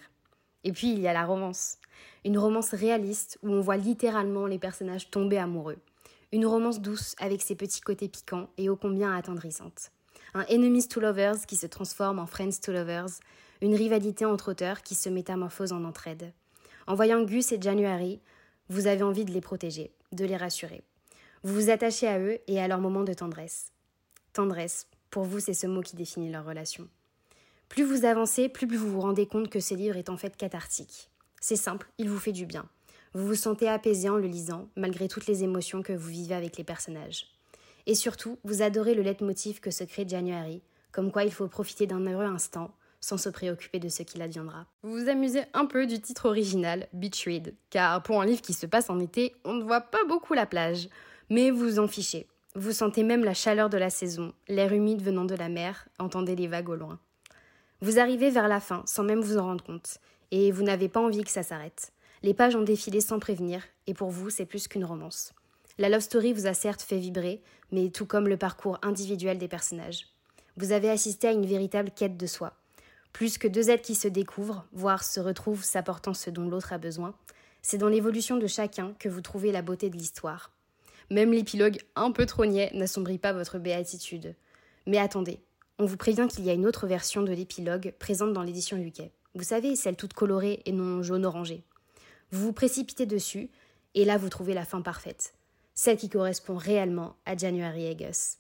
[0.66, 1.78] Et puis il y a la romance.
[2.26, 5.78] Une romance réaliste où on voit littéralement les personnages tomber amoureux.
[6.34, 9.91] Une romance douce avec ses petits côtés piquants et ô combien attendrissante
[10.36, 13.22] un Enemies to Lovers qui se transforme en Friends to Lovers,
[13.61, 16.34] une rivalité entre auteurs qui se métamorphose en entraide.
[16.88, 18.20] En voyant Gus et January,
[18.68, 20.84] vous avez envie de les protéger, de les rassurer.
[21.43, 23.72] Vous vous attachez à eux et à leur moment de tendresse.
[24.34, 26.89] Tendresse, pour vous, c'est ce mot qui définit leur relation.
[27.70, 31.09] Plus vous avancez, plus vous vous rendez compte que ce livre est en fait cathartique.
[31.41, 32.66] C'est simple, il vous fait du bien.
[33.13, 36.57] Vous vous sentez apaisé en le lisant, malgré toutes les émotions que vous vivez avec
[36.57, 37.28] les personnages.
[37.86, 40.61] Et surtout, vous adorez le leitmotiv que se crée January,
[40.91, 42.72] comme quoi il faut profiter d'un heureux instant
[43.05, 44.66] sans se préoccuper de ce qu'il adviendra.
[44.82, 48.53] Vous vous amusez un peu du titre original, Beach Read, car pour un livre qui
[48.53, 50.89] se passe en été, on ne voit pas beaucoup la plage.
[51.30, 52.28] Mais vous en fichez.
[52.55, 56.36] Vous sentez même la chaleur de la saison, l'air humide venant de la mer, entendez
[56.36, 56.99] les vagues au loin.
[57.82, 59.99] Vous arrivez vers la fin sans même vous en rendre compte,
[60.32, 61.91] et vous n'avez pas envie que ça s'arrête.
[62.23, 65.34] Les pages ont défilé sans prévenir, et pour vous, c'est plus qu'une romance.
[65.78, 69.49] La love story vous a certes fait vibrer, mais tout comme le parcours individuel des
[69.49, 70.07] personnages.
[70.57, 72.53] Vous avez assisté à une véritable quête de soi.
[73.11, 76.78] Plus que deux êtres qui se découvrent, voire se retrouvent s'apportant ce dont l'autre a
[76.78, 77.13] besoin,
[77.61, 80.51] c'est dans l'évolution de chacun que vous trouvez la beauté de l'histoire.
[81.09, 84.36] Même l'épilogue un peu trop niais n'assombrit pas votre béatitude.
[84.86, 85.39] Mais attendez,
[85.80, 89.11] on vous prévient qu'il y a une autre version de l'épilogue présente dans l'édition UK.
[89.34, 91.63] Vous savez, celle toute colorée et non jaune-orangé.
[92.32, 93.49] Vous vous précipitez dessus,
[93.93, 95.34] et là vous trouvez la fin parfaite
[95.76, 98.38] celle qui correspond réellement à January Gus.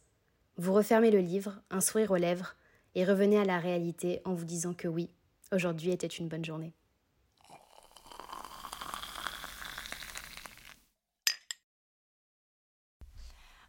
[0.57, 2.55] Vous refermez le livre, un sourire aux lèvres,
[2.95, 5.09] et revenez à la réalité en vous disant que oui,
[5.51, 6.73] aujourd'hui était une bonne journée.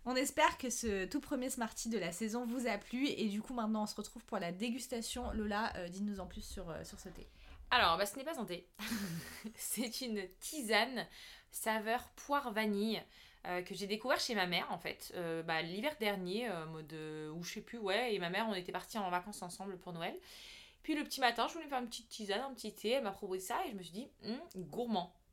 [0.07, 3.43] On espère que ce tout premier Smarty de la saison vous a plu et du
[3.43, 5.31] coup maintenant on se retrouve pour la dégustation.
[5.33, 7.27] Lola, euh, dis-nous en plus sur, euh, sur ce thé.
[7.73, 8.69] Alors, bah, ce n'est pas un thé.
[9.57, 11.07] C'est une tisane
[11.51, 13.03] saveur poire vanille.
[13.49, 16.93] Euh, que j'ai découvert chez ma mère en fait euh, bah, l'hiver dernier euh, mode
[17.33, 19.93] ou je sais plus ouais et ma mère on était partis en vacances ensemble pour
[19.93, 20.19] Noël
[20.83, 23.13] puis le petit matin je voulais faire une petite tisane un petit thé elle m'a
[23.13, 24.41] proposé ça et je me suis dit hum,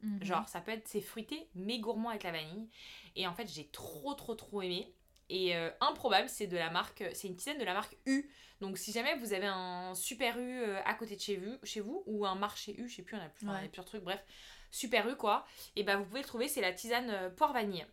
[0.04, 0.24] mhm.
[0.24, 2.70] genre ça peut être c'est fruité mais gourmand avec la vanille.
[3.16, 4.94] Et en fait j'ai trop trop trop aimé.
[5.30, 8.30] Et improbable c'est de la marque c'est une tisane de la marque U.
[8.62, 12.04] Donc si jamais vous avez un super U à côté de chez vous chez vous
[12.06, 14.24] ou un marché U je sais plus on a, plus, plusieurs trucs bref.
[14.70, 15.46] Super U quoi.
[15.76, 17.86] Et ben vous pouvez le trouver c'est la tisane poire vanille.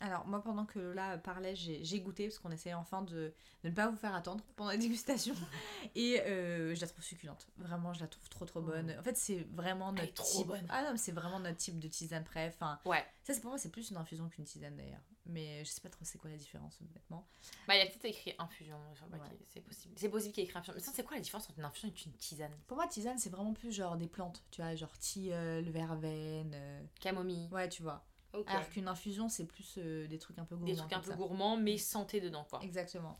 [0.00, 3.32] Alors moi pendant que Lola parlait j'ai goûté parce qu'on essayait enfin de,
[3.64, 5.34] ne pas vous faire attendre pendant la dégustation.
[5.94, 7.46] Et euh, je la trouve succulente.
[7.58, 8.94] Vraiment je la trouve trop trop bonne.
[8.98, 10.66] En fait c'est vraiment notre trop type bonne.
[10.68, 13.04] ah non c'est vraiment notre type de tisane prêt enfin ouais.
[13.24, 15.02] ça c'est pour moi c'est plus une infusion qu'une tisane d'ailleurs.
[15.28, 17.26] Mais je sais pas trop c'est quoi la différence honnêtement.
[17.66, 19.94] Bah il y a peut-être écrit infusion sur le c'est possible.
[19.96, 20.74] C'est possible qu'il y ait écrit infusion.
[20.76, 22.56] Mais c'est quoi la différence entre une infusion et une tisane?
[22.68, 24.44] Pour moi tisane c'est vraiment plus genre des plantes.
[24.52, 26.82] Tu vois genre tilleul verveine euh...
[27.00, 27.48] camomille.
[27.50, 28.04] Ouais tu vois
[28.46, 30.72] alors qu'une infusion, c'est plus euh, des trucs un peu gourmands.
[30.72, 32.60] Des trucs un peu gourmands, mais santé dedans, quoi.
[32.62, 33.18] Exactement.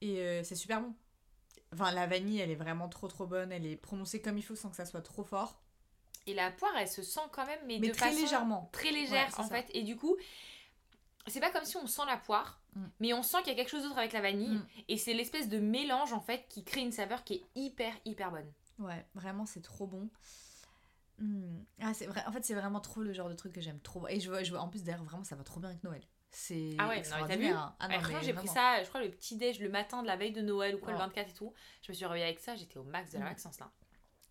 [0.00, 0.94] Et euh, c'est super bon.
[1.72, 3.52] Enfin, la vanille, elle est vraiment trop trop bonne.
[3.52, 5.60] Elle est prononcée comme il faut sans que ça soit trop fort.
[6.26, 8.68] Et la poire, elle se sent quand même, mais, mais de très légèrement.
[8.72, 9.66] Très légère, en fait.
[9.72, 10.16] Et du coup,
[11.26, 12.84] c'est pas comme si on sent la poire, mm.
[13.00, 14.56] mais on sent qu'il y a quelque chose d'autre avec la vanille.
[14.56, 14.66] Mm.
[14.88, 18.30] Et c'est l'espèce de mélange, en fait, qui crée une saveur qui est hyper, hyper
[18.30, 18.50] bonne.
[18.78, 20.08] Ouais, vraiment, c'est trop bon.
[21.18, 21.64] Hmm.
[21.80, 22.22] Ah, c'est vrai.
[22.26, 24.06] En fait, c'est vraiment trop le genre de truc que j'aime trop.
[24.08, 26.02] Et je vois, je vois, en plus, d'ailleurs, vraiment, ça va trop bien avec Noël.
[26.30, 27.46] C'est ah ouais, t'as vu
[27.80, 30.32] ah non, j'ai pris ça, je crois, le petit déj le matin de la veille
[30.32, 31.52] de Noël ou quoi, le 24 et tout.
[31.82, 33.24] Je me suis réveillée avec ça, j'étais au max de la.
[33.24, 33.70] Maxence là.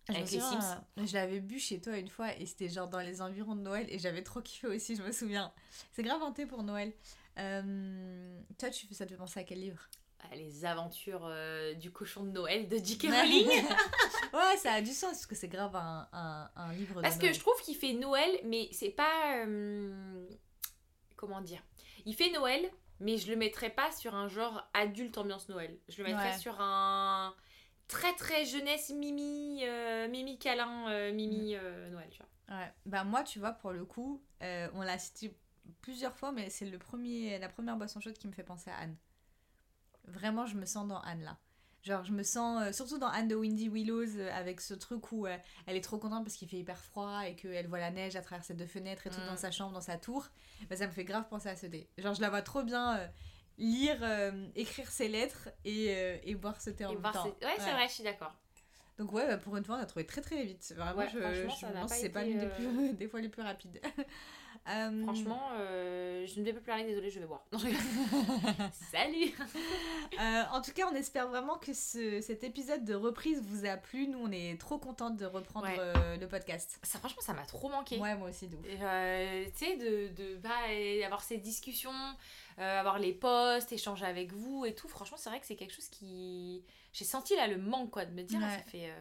[0.08, 0.84] Je avec les souviens, Sims.
[0.98, 3.60] euh, Je l'avais bu chez toi une fois et c'était genre dans les environs de
[3.60, 5.52] Noël et j'avais trop kiffé aussi, je me souviens.
[5.92, 6.94] C'est grave thé pour Noël.
[7.38, 9.86] Euh, toi, tu, ça te fait penser à quel livre?
[10.32, 13.06] Les aventures euh, du cochon de Noël de J.K.
[13.10, 13.48] Rowling.
[14.34, 17.16] ouais, ça a du sens parce que c'est grave un, un, un livre de Parce
[17.18, 19.36] que je trouve qu'il fait Noël, mais c'est pas.
[19.46, 20.26] euh,
[21.16, 21.62] comment dire
[22.04, 22.68] Il fait Noël,
[23.00, 25.78] mais je le mettrais pas sur un genre adulte ambiance Noël.
[25.88, 26.38] Je le mettrais Ouais.
[26.38, 27.34] sur un
[27.88, 32.56] très très jeunesse Mimi, euh, Mimi câlin, Mimi euh, Noël, tu vois.
[32.58, 32.72] Ouais.
[32.86, 35.34] Bah moi, tu vois, pour le coup, on l'a cité
[35.80, 38.76] plusieurs fois, mais c'est le premier, la première boisson chaude qui me fait penser à
[38.78, 38.96] Anne.
[40.08, 41.36] Vraiment, je me sens dans Anne là.
[41.82, 45.12] Genre, je me sens, euh, surtout dans Anne de Windy Willows, euh, avec ce truc
[45.12, 45.36] où euh,
[45.66, 48.20] elle est trop contente parce qu'il fait hyper froid et qu'elle voit la neige à
[48.20, 49.26] travers ses deux fenêtres et tout Mm.
[49.28, 50.26] dans sa chambre, dans sa tour.
[50.68, 51.88] Bah, ça me fait grave penser à ce thé.
[51.96, 52.98] Genre, je la vois trop bien
[53.58, 53.98] lire,
[54.56, 55.86] écrire ses lettres et,
[56.28, 57.24] et boire ce thé en Et même temps.
[57.24, 58.34] Ouais, c'est vrai, je suis d'accord.
[58.98, 60.74] Donc ouais, bah, pour une fois, on a trouvé très très vite.
[60.76, 63.42] Vraiment, Ouais, je, je pas si c'est pas l'une des, plus- des fois les plus
[63.42, 63.80] rapides.
[64.68, 67.42] Euh, Franchement, euh, je ne vais plus parler, désolée, je vais boire.
[67.52, 67.68] Non, je.
[68.92, 69.32] Salut
[70.20, 73.76] euh, en tout cas, on espère vraiment que ce- cet épisode de reprise vous a
[73.76, 74.08] plu.
[74.08, 76.18] Nous, on est trop contente de reprendre Ouais.
[76.18, 76.78] le podcast.
[76.82, 77.98] ça, Franchement, ça m'a trop manqué.
[77.98, 78.70] Ouais, moi aussi, de tu
[79.58, 80.50] sais, de, de bah,
[81.04, 81.90] avoir ces discussions,
[82.58, 84.88] avoir les posts, échanger avec vous et tout.
[84.88, 86.62] Franchement, c'est vrai que c'est quelque chose qui.
[86.92, 88.56] J'ai senti là le manque, quoi, de me dire, ah, Ouais.
[88.58, 88.92] ça, fait,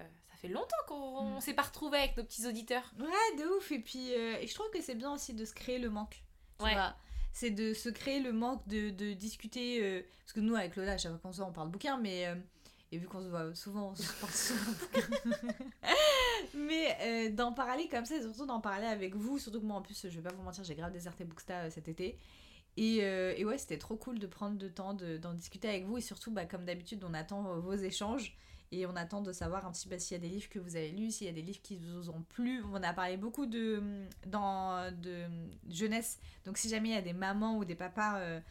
[0.48, 2.92] fait longtemps qu'on s'est pas retrouvés avec nos petits auditeurs.
[3.00, 3.72] Ouais, de ouf.
[3.72, 6.24] Et puis, euh, et je trouve que c'est bien aussi de se créer le manque.
[6.60, 6.74] Tu Ouais.
[6.74, 6.96] vois
[7.34, 9.80] c'est de se créer le manque de, de discuter.
[9.84, 11.98] euh, parce que nous, avec Lola, à chaque fois qu'on se voit, on parle bouquin,
[11.98, 12.26] mais.
[12.26, 12.36] euh,
[12.92, 15.48] et vu qu'on se voit souvent, on se parle souvent bouquin.
[16.56, 19.38] mais euh, d'en parler comme ça, et surtout d'en parler avec vous.
[19.38, 21.88] Surtout que moi, en plus, je vais pas vous mentir, j'ai grave déserté Booksta cet
[21.88, 22.18] été.
[22.76, 25.98] Et, et ouais, c'était trop cool de prendre le temps de- d'en discuter avec vous.
[25.98, 28.36] Et surtout, bah, comme d'habitude, on attend vos échanges.
[28.72, 30.76] Et on attend de savoir un petit peu s'il y a des livres que vous
[30.76, 32.64] avez lus, s'il y a des livres qui vous ont plu.
[32.74, 33.82] On a parlé beaucoup de,
[34.26, 35.24] dans, de
[35.70, 36.20] jeunesse.
[36.46, 38.42] Donc si jamais il y a des mamans ou des papas euh,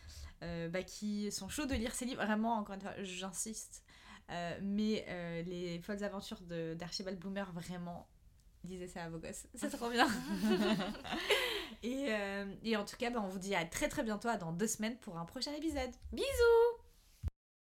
[0.42, 3.84] euh, bah, qui sont chauds de lire ces livres, vraiment, encore une fois, j'insiste.
[4.30, 5.04] Euh, mais
[5.46, 6.40] les folles aventures
[6.76, 8.08] d'Archibald Bloomer, vraiment,
[8.64, 9.46] lisez ça à vos gosses.
[9.54, 10.08] C'est trop bien.
[11.82, 12.08] et,
[12.64, 14.66] et en tout cas, bah, on vous dit à très très bientôt, à dans deux
[14.66, 15.90] semaines pour un prochain épisode.
[16.12, 16.85] Bisous